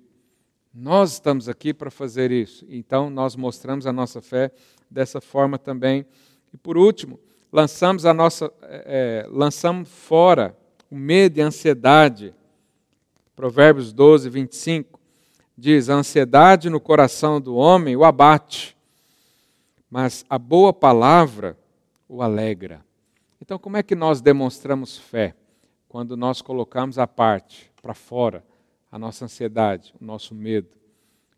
Nós 0.73 1.13
estamos 1.13 1.49
aqui 1.49 1.73
para 1.73 1.89
fazer 1.89 2.31
isso, 2.31 2.65
então 2.69 3.09
nós 3.09 3.35
mostramos 3.35 3.87
a 3.87 3.91
nossa 3.91 4.21
fé 4.21 4.51
dessa 4.89 5.19
forma 5.19 5.57
também. 5.57 6.05
E 6.53 6.57
por 6.57 6.77
último, 6.77 7.19
lançamos 7.51 8.05
a 8.05 8.13
nossa, 8.13 8.51
é, 8.61 9.25
lançamos 9.29 9.89
fora 9.89 10.57
o 10.89 10.95
medo 10.95 11.39
e 11.39 11.41
a 11.41 11.47
ansiedade. 11.47 12.33
Provérbios 13.35 13.91
12, 13.91 14.29
25 14.29 14.99
diz: 15.57 15.89
A 15.89 15.95
ansiedade 15.95 16.69
no 16.69 16.79
coração 16.79 17.41
do 17.41 17.55
homem 17.55 17.95
o 17.95 18.03
abate, 18.03 18.77
mas 19.89 20.23
a 20.29 20.37
boa 20.37 20.71
palavra 20.71 21.57
o 22.07 22.21
alegra. 22.21 22.83
Então, 23.41 23.59
como 23.59 23.77
é 23.77 23.83
que 23.83 23.95
nós 23.95 24.21
demonstramos 24.21 24.97
fé? 24.97 25.35
Quando 25.89 26.15
nós 26.15 26.41
colocamos 26.41 26.97
à 26.97 27.05
parte, 27.05 27.71
para 27.81 27.93
fora, 27.93 28.43
a 28.93 28.99
nossa 28.99 29.25
ansiedade, 29.25 29.91
o 29.99 30.05
nosso 30.05 30.35
medo. 30.35 30.69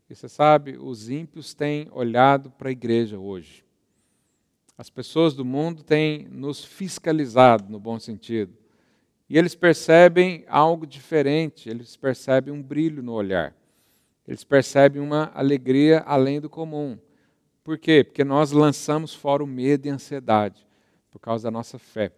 E 0.10 0.14
você 0.14 0.28
sabe, 0.28 0.78
os 0.78 1.10
ímpios 1.10 1.54
têm 1.54 1.88
olhado 1.94 2.52
para 2.52 2.68
a 2.68 2.72
igreja 2.72 3.18
hoje. 3.18 3.64
As 4.78 4.90
pessoas 4.90 5.34
do 5.34 5.46
mundo 5.46 5.82
têm 5.82 6.28
nos 6.30 6.66
fiscalizado, 6.66 7.72
no 7.72 7.80
bom 7.80 7.98
sentido. 7.98 8.54
E 9.30 9.38
eles 9.38 9.56
percebem 9.56 10.44
algo 10.50 10.86
diferente, 10.86 11.70
eles 11.70 11.96
percebem 11.96 12.54
um 12.54 12.62
brilho 12.62 13.02
no 13.02 13.14
olhar. 13.14 13.56
Eles 14.28 14.44
percebem 14.44 15.02
uma 15.02 15.32
alegria 15.34 16.04
além 16.06 16.42
do 16.42 16.50
comum. 16.50 17.00
Por 17.64 17.78
quê? 17.78 18.04
Porque 18.04 18.26
nós 18.26 18.52
lançamos 18.52 19.14
fora 19.14 19.42
o 19.42 19.48
medo 19.48 19.86
e 19.86 19.90
a 19.90 19.94
ansiedade, 19.94 20.68
por 21.10 21.20
causa 21.20 21.46
da 21.46 21.52
nossa 21.52 21.80
fé. 21.80 22.12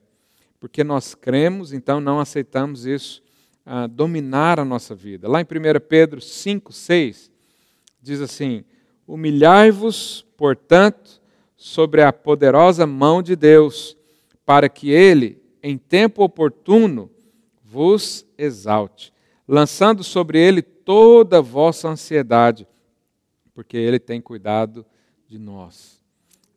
Porque 0.60 0.84
nós 0.84 1.14
cremos, 1.14 1.74
então 1.74 2.02
não 2.02 2.20
aceitamos 2.20 2.88
isso 2.88 3.27
ah, 3.70 3.86
dominar 3.86 4.62
a 4.62 4.66
nossa 4.66 4.96
vida. 4.96 5.28
Lá 5.28 5.42
em 5.42 5.44
1 5.44 5.48
Pedro 5.90 6.22
5, 6.22 6.72
6, 6.72 7.30
diz 8.02 8.22
assim: 8.22 8.64
Humilhai-vos, 9.06 10.26
portanto, 10.38 11.22
sobre 11.58 12.02
a 12.02 12.14
poderosa 12.14 12.88
mão 12.88 13.22
de 13.22 13.36
Deus, 13.36 13.98
para 14.46 14.70
que 14.70 14.90
ele, 14.90 15.42
em 15.62 15.78
tempo 15.78 16.24
oportuno, 16.24 17.12
vos 17.62 18.26
exalte, 18.38 19.14
lançando 19.46 20.02
sobre 20.02 20.40
ele 20.40 20.62
toda 20.62 21.40
a 21.40 21.42
vossa 21.42 21.90
ansiedade, 21.90 22.66
porque 23.54 23.76
ele 23.76 24.00
tem 24.00 24.22
cuidado 24.22 24.86
de 25.28 25.38
nós. 25.38 26.02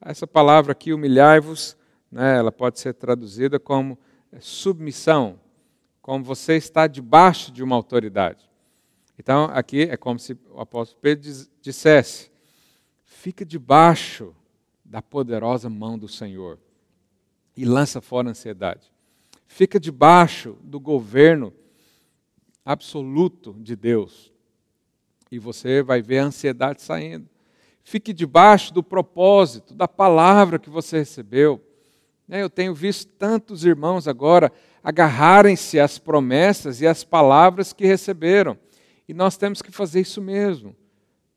Essa 0.01 0.29
palavra 0.29 0.71
aqui, 0.71 0.93
humilhai-vos, 0.93 1.77
né, 2.09 2.39
ela 2.39 2.53
pode 2.53 2.79
ser 2.79 2.95
traduzida 2.95 3.59
como 3.59 3.99
submissão, 4.39 5.41
como 6.01 6.25
você 6.25 6.57
está 6.57 6.87
debaixo 6.87 7.53
de 7.53 7.63
uma 7.63 7.77
autoridade. 7.77 8.49
Então, 9.19 9.45
aqui 9.53 9.83
é 9.83 9.97
como 9.97 10.19
se 10.19 10.39
o 10.51 10.61
apóstolo 10.61 11.01
Pedro 11.01 11.31
dissesse: 11.61 12.31
fica 13.05 13.45
debaixo 13.45 14.35
da 14.85 15.03
poderosa 15.03 15.69
mão 15.69 15.99
do 15.99 16.09
Senhor 16.09 16.59
e 17.57 17.65
lança 17.65 18.01
fora 18.01 18.29
a 18.29 18.31
ansiedade 18.31 18.91
fica 19.51 19.81
debaixo 19.81 20.57
do 20.63 20.79
governo 20.79 21.53
absoluto 22.65 23.53
de 23.59 23.75
Deus. 23.75 24.33
E 25.29 25.41
você 25.41 25.83
vai 25.83 26.01
ver 26.01 26.21
a 26.21 26.27
ansiedade 26.27 26.81
saindo. 26.81 27.29
Fique 27.83 28.13
debaixo 28.13 28.73
do 28.73 28.81
propósito, 28.81 29.75
da 29.75 29.89
palavra 29.89 30.59
que 30.59 30.71
você 30.71 30.99
recebeu. 30.99 31.61
Né, 32.31 32.41
eu 32.41 32.49
tenho 32.49 32.73
visto 32.73 33.09
tantos 33.19 33.65
irmãos 33.65 34.07
agora 34.07 34.53
agarrarem-se 34.85 35.81
às 35.81 35.99
promessas 35.99 36.81
e 36.81 36.87
às 36.87 37.03
palavras 37.03 37.73
que 37.73 37.85
receberam. 37.85 38.57
E 39.09 39.13
nós 39.13 39.37
temos 39.37 39.61
que 39.61 39.73
fazer 39.73 40.03
isso 40.03 40.23
mesmo. 40.23 40.77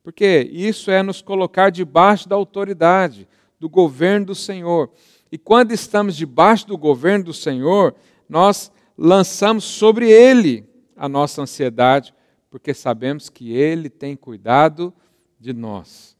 Porque 0.04 0.48
isso 0.52 0.92
é 0.92 1.02
nos 1.02 1.20
colocar 1.20 1.70
debaixo 1.70 2.28
da 2.28 2.36
autoridade, 2.36 3.26
do 3.58 3.68
governo 3.68 4.26
do 4.26 4.34
Senhor. 4.36 4.88
E 5.32 5.36
quando 5.36 5.72
estamos 5.72 6.14
debaixo 6.14 6.68
do 6.68 6.78
governo 6.78 7.24
do 7.24 7.34
Senhor, 7.34 7.96
nós 8.28 8.70
lançamos 8.96 9.64
sobre 9.64 10.08
Ele 10.08 10.64
a 10.96 11.08
nossa 11.08 11.42
ansiedade, 11.42 12.14
porque 12.48 12.72
sabemos 12.72 13.28
que 13.28 13.52
Ele 13.52 13.90
tem 13.90 14.14
cuidado 14.14 14.94
de 15.40 15.52
nós. 15.52 16.16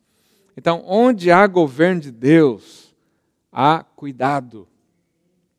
Então, 0.57 0.83
onde 0.85 1.31
há 1.31 1.47
governo 1.47 2.01
de 2.01 2.11
Deus, 2.11 2.84
há 3.55 3.85
cuidado, 3.85 4.67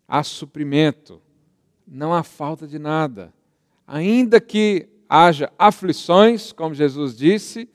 há 0.05 0.21
suprimento, 0.21 1.21
não 1.87 2.13
há 2.13 2.23
falta 2.23 2.67
de 2.67 2.77
nada. 2.77 3.33
Ainda 3.87 4.41
que 4.41 4.89
haja 5.07 5.49
aflições, 5.57 6.51
como 6.51 6.75
Jesus 6.75 7.15
disse, 7.15 7.69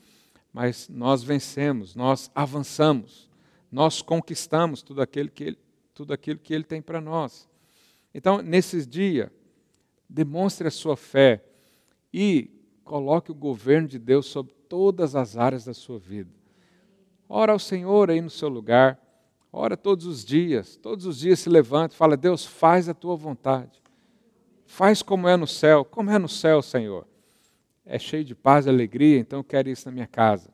mas 0.53 0.89
nós 0.91 1.23
vencemos, 1.23 1.95
nós 1.95 2.31
avançamos, 2.35 3.31
nós 3.73 4.03
conquistamos 4.03 4.83
tudo 4.83 5.01
aquilo 5.01 5.31
que 5.31 5.45
Ele, 5.45 5.59
tudo 5.95 6.13
aquilo 6.13 6.39
que 6.39 6.53
ele 6.53 6.65
tem 6.65 6.83
para 6.83 7.01
nós. 7.01 7.49
Então, 8.15 8.43
nesses 8.43 8.87
dias, 8.87 9.31
demonstre 10.09 10.67
a 10.67 10.71
sua 10.71 10.97
fé 10.97 11.45
e 12.13 12.51
coloque 12.83 13.31
o 13.31 13.35
governo 13.35 13.87
de 13.87 13.99
Deus 13.99 14.27
sobre 14.27 14.53
todas 14.69 15.15
as 15.15 15.37
áreas 15.37 15.65
da 15.65 15.75
sua 15.75 15.99
vida. 15.99 16.31
Ora 17.29 17.53
ao 17.53 17.59
Senhor 17.59 18.11
aí 18.11 18.21
no 18.21 18.31
seu 18.31 18.49
lugar, 18.49 18.99
ora 19.53 19.77
todos 19.77 20.07
os 20.07 20.25
dias, 20.25 20.77
todos 20.77 21.07
os 21.07 21.19
dias 21.19 21.41
se 21.41 21.49
levanta 21.49 21.95
e 21.95 21.99
fala: 21.99 22.17
Deus, 22.17 22.45
faz 22.45 22.89
a 22.89 22.95
tua 22.95 23.17
vontade. 23.17 23.81
Faz 24.67 25.03
como 25.03 25.27
é 25.29 25.37
no 25.37 25.47
céu. 25.47 25.85
Como 25.85 26.11
é 26.11 26.19
no 26.19 26.29
céu, 26.29 26.63
Senhor? 26.63 27.07
É 27.85 27.99
cheio 27.99 28.25
de 28.25 28.35
paz 28.35 28.67
e 28.67 28.69
alegria, 28.69 29.19
então 29.19 29.41
eu 29.41 29.45
quero 29.45 29.69
isso 29.69 29.89
na 29.89 29.93
minha 29.93 30.07
casa. 30.07 30.51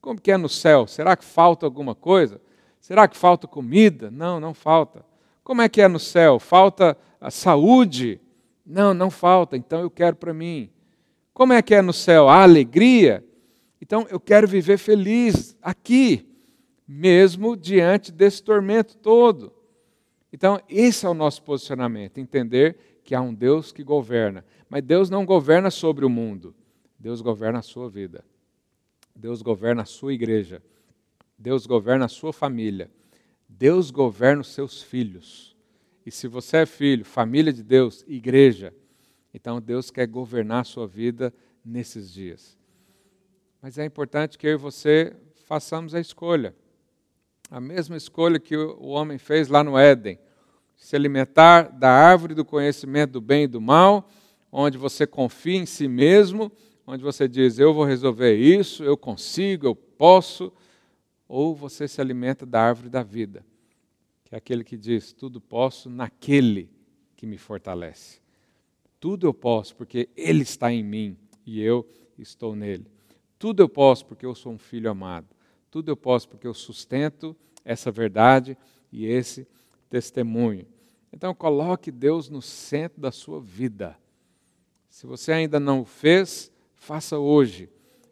Como 0.00 0.20
que 0.20 0.30
é 0.30 0.36
no 0.36 0.48
céu? 0.48 0.86
Será 0.86 1.16
que 1.16 1.24
falta 1.24 1.66
alguma 1.66 1.94
coisa? 1.94 2.40
Será 2.80 3.06
que 3.06 3.16
falta 3.16 3.46
comida? 3.46 4.10
Não, 4.10 4.40
não 4.40 4.54
falta. 4.54 5.04
Como 5.44 5.62
é 5.62 5.68
que 5.68 5.80
é 5.80 5.88
no 5.88 5.98
céu? 5.98 6.38
Falta 6.38 6.96
a 7.20 7.30
saúde? 7.30 8.20
Não, 8.64 8.94
não 8.94 9.10
falta, 9.10 9.56
então 9.56 9.80
eu 9.80 9.90
quero 9.90 10.16
para 10.16 10.32
mim. 10.34 10.70
Como 11.32 11.52
é 11.52 11.62
que 11.62 11.74
é 11.74 11.80
no 11.80 11.92
céu? 11.92 12.28
A 12.28 12.42
alegria? 12.42 13.24
Então 13.80 14.06
eu 14.10 14.20
quero 14.20 14.46
viver 14.46 14.76
feliz 14.76 15.56
aqui, 15.62 16.27
mesmo 16.88 17.54
diante 17.54 18.10
desse 18.10 18.42
tormento 18.42 18.96
todo. 18.96 19.52
Então, 20.32 20.58
esse 20.68 21.04
é 21.04 21.08
o 21.08 21.14
nosso 21.14 21.42
posicionamento: 21.42 22.16
entender 22.16 23.00
que 23.04 23.14
há 23.14 23.20
um 23.20 23.34
Deus 23.34 23.70
que 23.70 23.84
governa. 23.84 24.44
Mas 24.70 24.82
Deus 24.82 25.10
não 25.10 25.26
governa 25.26 25.70
sobre 25.70 26.04
o 26.04 26.10
mundo, 26.10 26.54
Deus 26.98 27.20
governa 27.20 27.58
a 27.58 27.62
sua 27.62 27.88
vida, 27.88 28.24
Deus 29.14 29.42
governa 29.42 29.82
a 29.82 29.86
sua 29.86 30.12
igreja, 30.12 30.62
Deus 31.38 31.66
governa 31.66 32.06
a 32.06 32.08
sua 32.08 32.32
família, 32.32 32.90
Deus 33.48 33.90
governa 33.90 34.42
os 34.42 34.48
seus 34.48 34.82
filhos. 34.82 35.56
E 36.04 36.10
se 36.10 36.26
você 36.26 36.58
é 36.58 36.66
filho, 36.66 37.04
família 37.04 37.52
de 37.52 37.62
Deus, 37.62 38.04
igreja, 38.06 38.74
então 39.32 39.60
Deus 39.60 39.90
quer 39.90 40.06
governar 40.06 40.60
a 40.60 40.64
sua 40.64 40.86
vida 40.86 41.32
nesses 41.64 42.12
dias. 42.12 42.58
Mas 43.60 43.78
é 43.78 43.84
importante 43.84 44.38
que 44.38 44.46
eu 44.46 44.52
e 44.52 44.56
você 44.56 45.14
façamos 45.46 45.94
a 45.94 46.00
escolha. 46.00 46.54
A 47.50 47.60
mesma 47.60 47.96
escolha 47.96 48.38
que 48.38 48.56
o 48.56 48.88
homem 48.88 49.18
fez 49.18 49.48
lá 49.48 49.64
no 49.64 49.78
Éden. 49.78 50.18
Se 50.76 50.94
alimentar 50.94 51.62
da 51.70 51.90
árvore 51.90 52.34
do 52.34 52.44
conhecimento 52.44 53.12
do 53.12 53.20
bem 53.20 53.44
e 53.44 53.48
do 53.48 53.60
mal, 53.60 54.08
onde 54.52 54.78
você 54.78 55.06
confia 55.06 55.56
em 55.56 55.66
si 55.66 55.88
mesmo, 55.88 56.52
onde 56.86 57.02
você 57.02 57.26
diz: 57.26 57.58
Eu 57.58 57.74
vou 57.74 57.84
resolver 57.84 58.34
isso, 58.34 58.84
eu 58.84 58.96
consigo, 58.96 59.66
eu 59.66 59.74
posso. 59.74 60.52
Ou 61.26 61.54
você 61.54 61.88
se 61.88 62.00
alimenta 62.00 62.46
da 62.46 62.60
árvore 62.60 62.88
da 62.88 63.02
vida 63.02 63.44
que 64.28 64.34
é 64.34 64.38
aquele 64.38 64.62
que 64.62 64.76
diz: 64.76 65.12
Tudo 65.12 65.40
posso 65.40 65.88
naquele 65.88 66.70
que 67.16 67.26
me 67.26 67.38
fortalece. 67.38 68.20
Tudo 69.00 69.26
eu 69.26 69.32
posso 69.32 69.74
porque 69.74 70.10
Ele 70.14 70.42
está 70.42 70.70
em 70.70 70.84
mim 70.84 71.16
e 71.46 71.62
eu 71.62 71.88
estou 72.18 72.54
nele. 72.54 72.86
Tudo 73.38 73.62
eu 73.62 73.68
posso 73.68 74.04
porque 74.04 74.26
eu 74.26 74.34
sou 74.34 74.52
um 74.52 74.58
filho 74.58 74.90
amado. 74.90 75.26
Tudo 75.70 75.90
eu 75.90 75.96
posso 75.96 76.28
porque 76.28 76.46
eu 76.46 76.54
sustento 76.54 77.36
essa 77.64 77.90
verdade 77.90 78.56
e 78.90 79.06
esse 79.06 79.46
testemunho. 79.90 80.66
Então, 81.12 81.34
coloque 81.34 81.90
Deus 81.90 82.28
no 82.28 82.42
centro 82.42 83.00
da 83.00 83.10
sua 83.10 83.40
vida. 83.40 83.96
Se 84.88 85.06
você 85.06 85.32
ainda 85.32 85.58
não 85.58 85.82
o 85.82 85.84
fez, 85.84 86.52
faça 86.74 87.18
hoje. 87.18 87.68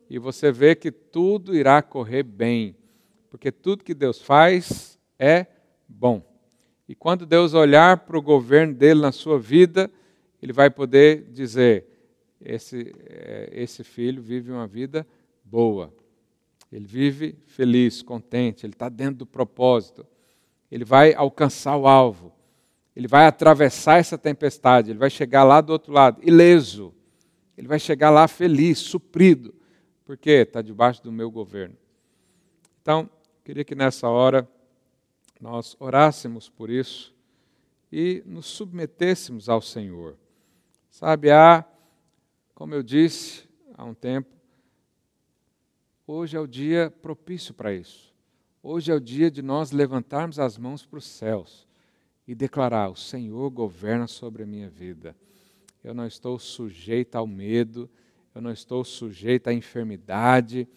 E 0.09 0.18
você 0.18 0.52
vê 0.52 0.74
que 0.74 0.90
tudo 0.90 1.54
irá 1.54 1.82
correr 1.82 2.22
bem. 2.22 2.76
Porque 3.30 3.50
tudo 3.50 3.84
que 3.84 3.94
Deus 3.94 4.20
faz 4.20 4.98
é 5.18 5.46
bom. 5.88 6.22
E 6.88 6.94
quando 6.94 7.26
Deus 7.26 7.54
olhar 7.54 7.98
para 7.98 8.16
o 8.16 8.22
governo 8.22 8.72
dele 8.72 9.00
na 9.00 9.12
sua 9.12 9.38
vida, 9.38 9.90
ele 10.40 10.52
vai 10.52 10.70
poder 10.70 11.24
dizer: 11.32 11.86
esse, 12.40 12.94
é, 13.04 13.50
esse 13.52 13.82
filho 13.82 14.22
vive 14.22 14.52
uma 14.52 14.66
vida 14.66 15.07
boa. 15.44 15.92
Ele 16.70 16.86
vive 16.86 17.38
feliz, 17.46 18.02
contente, 18.02 18.66
ele 18.66 18.72
está 18.72 18.88
dentro 18.88 19.18
do 19.18 19.26
propósito. 19.26 20.06
Ele 20.70 20.84
vai 20.84 21.14
alcançar 21.14 21.76
o 21.76 21.86
alvo. 21.86 22.32
Ele 22.94 23.06
vai 23.06 23.26
atravessar 23.26 23.98
essa 23.98 24.18
tempestade. 24.18 24.90
Ele 24.90 24.98
vai 24.98 25.10
chegar 25.10 25.44
lá 25.44 25.60
do 25.60 25.70
outro 25.70 25.92
lado, 25.92 26.20
ileso. 26.22 26.94
Ele 27.56 27.68
vai 27.68 27.78
chegar 27.78 28.10
lá 28.10 28.26
feliz, 28.26 28.78
suprido. 28.78 29.54
Porque 30.04 30.30
está 30.30 30.60
debaixo 30.60 31.02
do 31.02 31.12
meu 31.12 31.30
governo. 31.30 31.76
Então, 32.82 33.08
queria 33.44 33.64
que 33.64 33.74
nessa 33.74 34.08
hora 34.08 34.48
nós 35.40 35.76
orássemos 35.78 36.48
por 36.48 36.70
isso 36.70 37.14
e 37.90 38.22
nos 38.26 38.46
submetêssemos 38.46 39.48
ao 39.48 39.60
Senhor. 39.60 40.16
Sabe, 40.90 41.30
há, 41.30 41.64
como 42.54 42.74
eu 42.74 42.82
disse 42.82 43.48
há 43.74 43.84
um 43.84 43.94
tempo, 43.94 44.36
hoje 46.07 46.36
é 46.36 46.40
o 46.40 46.46
dia 46.46 46.92
propício 47.02 47.52
para 47.52 47.74
isso. 47.74 48.14
Hoje 48.62 48.90
é 48.90 48.94
o 48.94 49.00
dia 49.00 49.30
de 49.30 49.42
nós 49.42 49.70
levantarmos 49.72 50.38
as 50.38 50.59
mãos 50.59 50.84
para 50.84 50.98
os 50.98 51.07
céus 51.07 51.66
e 52.26 52.34
declarar: 52.34 52.90
O 52.90 52.96
Senhor 52.96 53.50
governa 53.50 54.07
sobre 54.07 54.42
a 54.42 54.46
minha 54.46 54.68
vida. 54.68 55.16
Eu 55.84 55.94
não 55.94 56.07
estou 56.07 56.38
sujeito 56.38 57.14
ao 57.14 57.26
medo, 57.26 57.88
eu 58.34 58.42
não 58.42 58.50
estou 58.50 58.84
sujeito 58.84 59.48
à 59.48 59.54
enfermidade, 59.54 60.68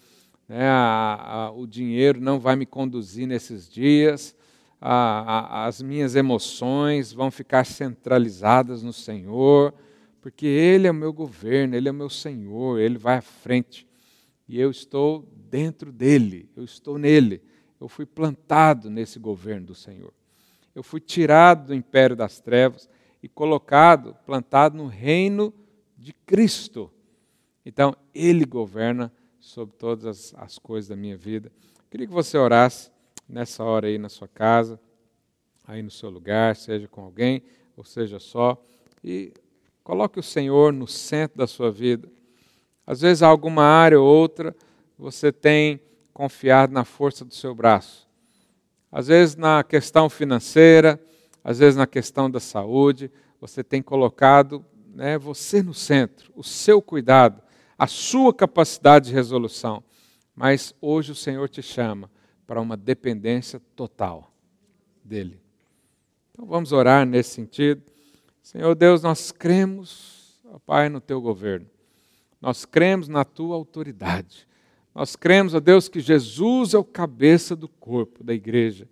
né? 0.47 0.67
a, 0.69 1.47
a, 1.47 1.51
o 1.51 1.65
dinheiro 1.65 2.21
não 2.21 2.39
vai 2.39 2.55
me 2.55 2.65
conduzir 2.65 3.27
nesses 3.27 3.67
dias, 3.67 4.36
a, 4.80 5.65
as 5.65 5.82
minhas 5.82 6.15
emoções 6.15 7.11
vão 7.11 7.32
ficar 7.32 7.65
centralizadas 7.65 8.84
no 8.84 8.93
Senhor, 8.93 9.73
porque 10.21 10.45
Ele 10.45 10.86
é 10.88 10.91
o 10.91 10.93
meu 10.93 11.11
governo, 11.11 11.75
Ele 11.75 11.89
é 11.89 11.91
o 11.91 11.95
meu 11.95 12.09
Senhor, 12.09 12.80
Ele 12.80 12.97
vai 12.97 13.17
à 13.17 13.21
frente. 13.21 13.88
E 14.50 14.60
eu 14.60 14.72
estou 14.72 15.32
dentro 15.47 15.91
dele, 15.91 16.50
eu 16.58 16.64
estou 16.64 16.97
nele. 16.97 17.39
Eu 17.80 17.88
fui 17.88 18.04
plantado 18.04 18.89
nesse 18.89 19.20
governo 19.20 19.68
do 19.68 19.76
Senhor. 19.76 20.12
Eu 20.74 20.82
fui 20.82 21.00
tirado 21.00 21.68
do 21.68 21.76
império 21.76 22.16
das 22.16 22.39
trevas 22.39 22.89
e 23.22 23.30
colocado, 23.30 24.18
plantado 24.26 24.76
no 24.76 24.88
reino 24.88 25.54
de 25.95 26.14
Cristo. 26.26 26.91
Então, 27.64 27.95
Ele 28.12 28.43
governa 28.43 29.14
sobre 29.39 29.76
todas 29.78 30.06
as, 30.06 30.34
as 30.36 30.58
coisas 30.58 30.89
da 30.89 30.95
minha 30.95 31.16
vida. 31.16 31.52
Queria 31.91 32.08
que 32.08 32.14
você 32.14 32.36
orasse 32.36 32.89
nessa 33.28 33.64
hora 33.64 33.86
aí 33.86 34.00
na 34.00 34.10
sua 34.10 34.28
casa, 34.28 34.80
aí 35.68 35.84
no 35.84 35.91
seu 35.91 36.10
lugar, 36.10 36.56
seja 36.56 36.88
com 36.88 37.02
alguém 37.02 37.43
ou 37.78 37.84
seja 37.84 38.20
só, 38.20 38.62
e 39.04 39.32
coloque 39.84 40.20
o 40.20 40.24
Senhor 40.24 40.74
no 40.74 40.88
centro 40.88 41.38
da 41.38 41.45
sua 41.45 41.72
vida. 41.72 42.10
Às 42.89 43.01
vezes, 43.01 43.21
alguma 43.21 43.61
área 43.61 44.01
ou 44.01 44.07
outra, 44.07 44.55
você 44.97 45.31
tem 45.31 45.79
confiado 46.11 46.73
na 46.73 46.83
força 46.83 47.23
do 47.23 47.35
seu 47.35 47.53
braço. 47.53 48.09
Às 48.91 49.05
vezes, 49.05 49.35
na 49.35 49.63
questão 49.63 50.09
financeira, 50.09 50.99
às 51.43 51.59
vezes, 51.59 51.75
na 51.75 51.85
questão 51.85 52.31
da 52.31 52.39
saúde, 52.39 53.11
você 53.39 53.63
tem 53.63 53.79
colocado 53.79 54.65
né, 54.87 55.19
você 55.19 55.61
no 55.61 55.71
centro, 55.71 56.33
o 56.35 56.43
seu 56.43 56.81
cuidado, 56.81 57.43
a 57.77 57.85
sua 57.85 58.33
capacidade 58.33 59.09
de 59.09 59.13
resolução. 59.13 59.83
Mas 60.35 60.73
hoje 60.81 61.11
o 61.11 61.15
Senhor 61.15 61.47
te 61.47 61.61
chama 61.61 62.09
para 62.47 62.59
uma 62.59 62.75
dependência 62.75 63.61
total 63.75 64.33
dele. 65.03 65.39
Então 66.31 66.43
vamos 66.47 66.71
orar 66.71 67.05
nesse 67.05 67.35
sentido. 67.35 67.83
Senhor 68.41 68.73
Deus, 68.73 69.03
nós 69.03 69.31
cremos, 69.31 70.39
ó 70.51 70.57
Pai, 70.57 70.89
no 70.89 70.99
teu 70.99 71.21
governo. 71.21 71.67
Nós 72.41 72.65
cremos 72.65 73.07
na 73.07 73.25
tua 73.25 73.55
autoridade. 73.55 74.47
Nós 74.93 75.15
cremos, 75.15 75.53
ó 75.53 75.59
Deus, 75.59 75.87
que 75.87 75.99
Jesus 75.99 76.73
é 76.73 76.77
o 76.77 76.83
cabeça 76.83 77.55
do 77.55 77.67
corpo 77.67 78.23
da 78.23 78.33
igreja. 78.33 78.87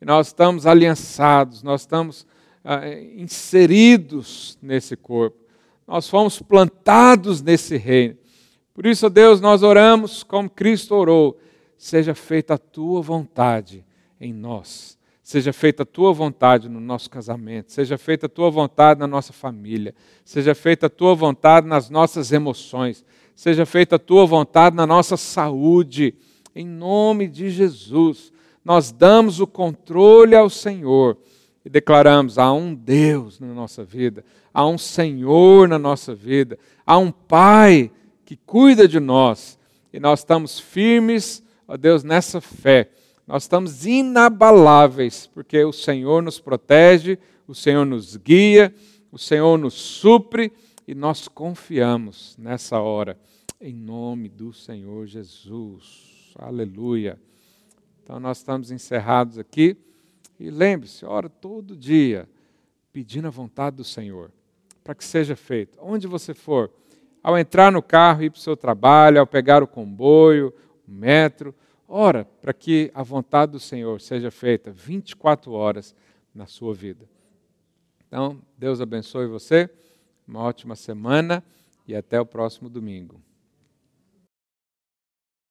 E 0.00 0.04
nós 0.04 0.28
estamos 0.28 0.66
aliançados, 0.66 1.62
nós 1.62 1.82
estamos 1.82 2.26
ah, 2.64 2.88
inseridos 3.16 4.58
nesse 4.60 4.96
corpo. 4.96 5.38
Nós 5.86 6.08
fomos 6.08 6.40
plantados 6.40 7.40
nesse 7.40 7.76
reino. 7.76 8.16
Por 8.74 8.84
isso, 8.86 9.06
ó 9.06 9.08
Deus, 9.08 9.40
nós 9.40 9.62
oramos 9.62 10.22
como 10.22 10.50
Cristo 10.50 10.94
orou: 10.94 11.40
seja 11.76 12.14
feita 12.14 12.54
a 12.54 12.58
tua 12.58 13.00
vontade 13.00 13.84
em 14.20 14.32
nós. 14.32 14.97
Seja 15.28 15.52
feita 15.52 15.82
a 15.82 15.84
tua 15.84 16.10
vontade 16.10 16.70
no 16.70 16.80
nosso 16.80 17.10
casamento, 17.10 17.70
seja 17.70 17.98
feita 17.98 18.24
a 18.24 18.28
tua 18.30 18.50
vontade 18.50 18.98
na 18.98 19.06
nossa 19.06 19.30
família, 19.30 19.94
seja 20.24 20.54
feita 20.54 20.86
a 20.86 20.88
tua 20.88 21.14
vontade 21.14 21.66
nas 21.66 21.90
nossas 21.90 22.32
emoções, 22.32 23.04
seja 23.36 23.66
feita 23.66 23.96
a 23.96 23.98
tua 23.98 24.24
vontade 24.24 24.74
na 24.74 24.86
nossa 24.86 25.18
saúde, 25.18 26.14
em 26.56 26.66
nome 26.66 27.28
de 27.28 27.50
Jesus. 27.50 28.32
Nós 28.64 28.90
damos 28.90 29.38
o 29.38 29.46
controle 29.46 30.34
ao 30.34 30.48
Senhor 30.48 31.18
e 31.62 31.68
declaramos: 31.68 32.38
há 32.38 32.50
um 32.50 32.74
Deus 32.74 33.38
na 33.38 33.48
nossa 33.48 33.84
vida, 33.84 34.24
há 34.50 34.66
um 34.66 34.78
Senhor 34.78 35.68
na 35.68 35.78
nossa 35.78 36.14
vida, 36.14 36.58
há 36.86 36.96
um 36.96 37.12
Pai 37.12 37.90
que 38.24 38.34
cuida 38.34 38.88
de 38.88 38.98
nós 38.98 39.58
e 39.92 40.00
nós 40.00 40.20
estamos 40.20 40.58
firmes, 40.58 41.44
ó 41.68 41.76
Deus, 41.76 42.02
nessa 42.02 42.40
fé. 42.40 42.88
Nós 43.28 43.42
estamos 43.42 43.84
inabaláveis, 43.84 45.26
porque 45.26 45.62
o 45.62 45.70
Senhor 45.70 46.22
nos 46.22 46.40
protege, 46.40 47.18
o 47.46 47.54
Senhor 47.54 47.84
nos 47.84 48.16
guia, 48.16 48.74
o 49.12 49.18
Senhor 49.18 49.58
nos 49.58 49.74
supre 49.74 50.50
e 50.86 50.94
nós 50.94 51.28
confiamos 51.28 52.34
nessa 52.38 52.80
hora, 52.80 53.18
em 53.60 53.74
nome 53.74 54.30
do 54.30 54.50
Senhor 54.54 55.06
Jesus. 55.06 56.32
Aleluia. 56.38 57.20
Então 58.02 58.18
nós 58.18 58.38
estamos 58.38 58.70
encerrados 58.70 59.38
aqui. 59.38 59.76
E 60.40 60.48
lembre-se, 60.48 61.04
ora 61.04 61.28
todo 61.28 61.76
dia, 61.76 62.26
pedindo 62.94 63.28
a 63.28 63.30
vontade 63.30 63.76
do 63.76 63.84
Senhor, 63.84 64.32
para 64.82 64.94
que 64.94 65.04
seja 65.04 65.36
feito. 65.36 65.78
Onde 65.82 66.06
você 66.06 66.32
for, 66.32 66.70
ao 67.22 67.36
entrar 67.36 67.70
no 67.70 67.82
carro, 67.82 68.22
ir 68.22 68.30
para 68.30 68.38
o 68.38 68.40
seu 68.40 68.56
trabalho, 68.56 69.20
ao 69.20 69.26
pegar 69.26 69.62
o 69.62 69.66
comboio, 69.66 70.50
o 70.88 70.90
metro, 70.90 71.54
ora 71.88 72.24
para 72.24 72.52
que 72.52 72.90
a 72.94 73.02
vontade 73.02 73.52
do 73.52 73.60
Senhor 73.60 74.00
seja 74.00 74.30
feita 74.30 74.70
24 74.70 75.50
horas 75.52 75.94
na 76.34 76.46
sua 76.46 76.74
vida. 76.74 77.08
Então, 78.06 78.40
Deus 78.56 78.80
abençoe 78.80 79.26
você, 79.26 79.68
uma 80.26 80.40
ótima 80.40 80.76
semana 80.76 81.42
e 81.86 81.96
até 81.96 82.20
o 82.20 82.26
próximo 82.26 82.68
domingo. 82.68 83.20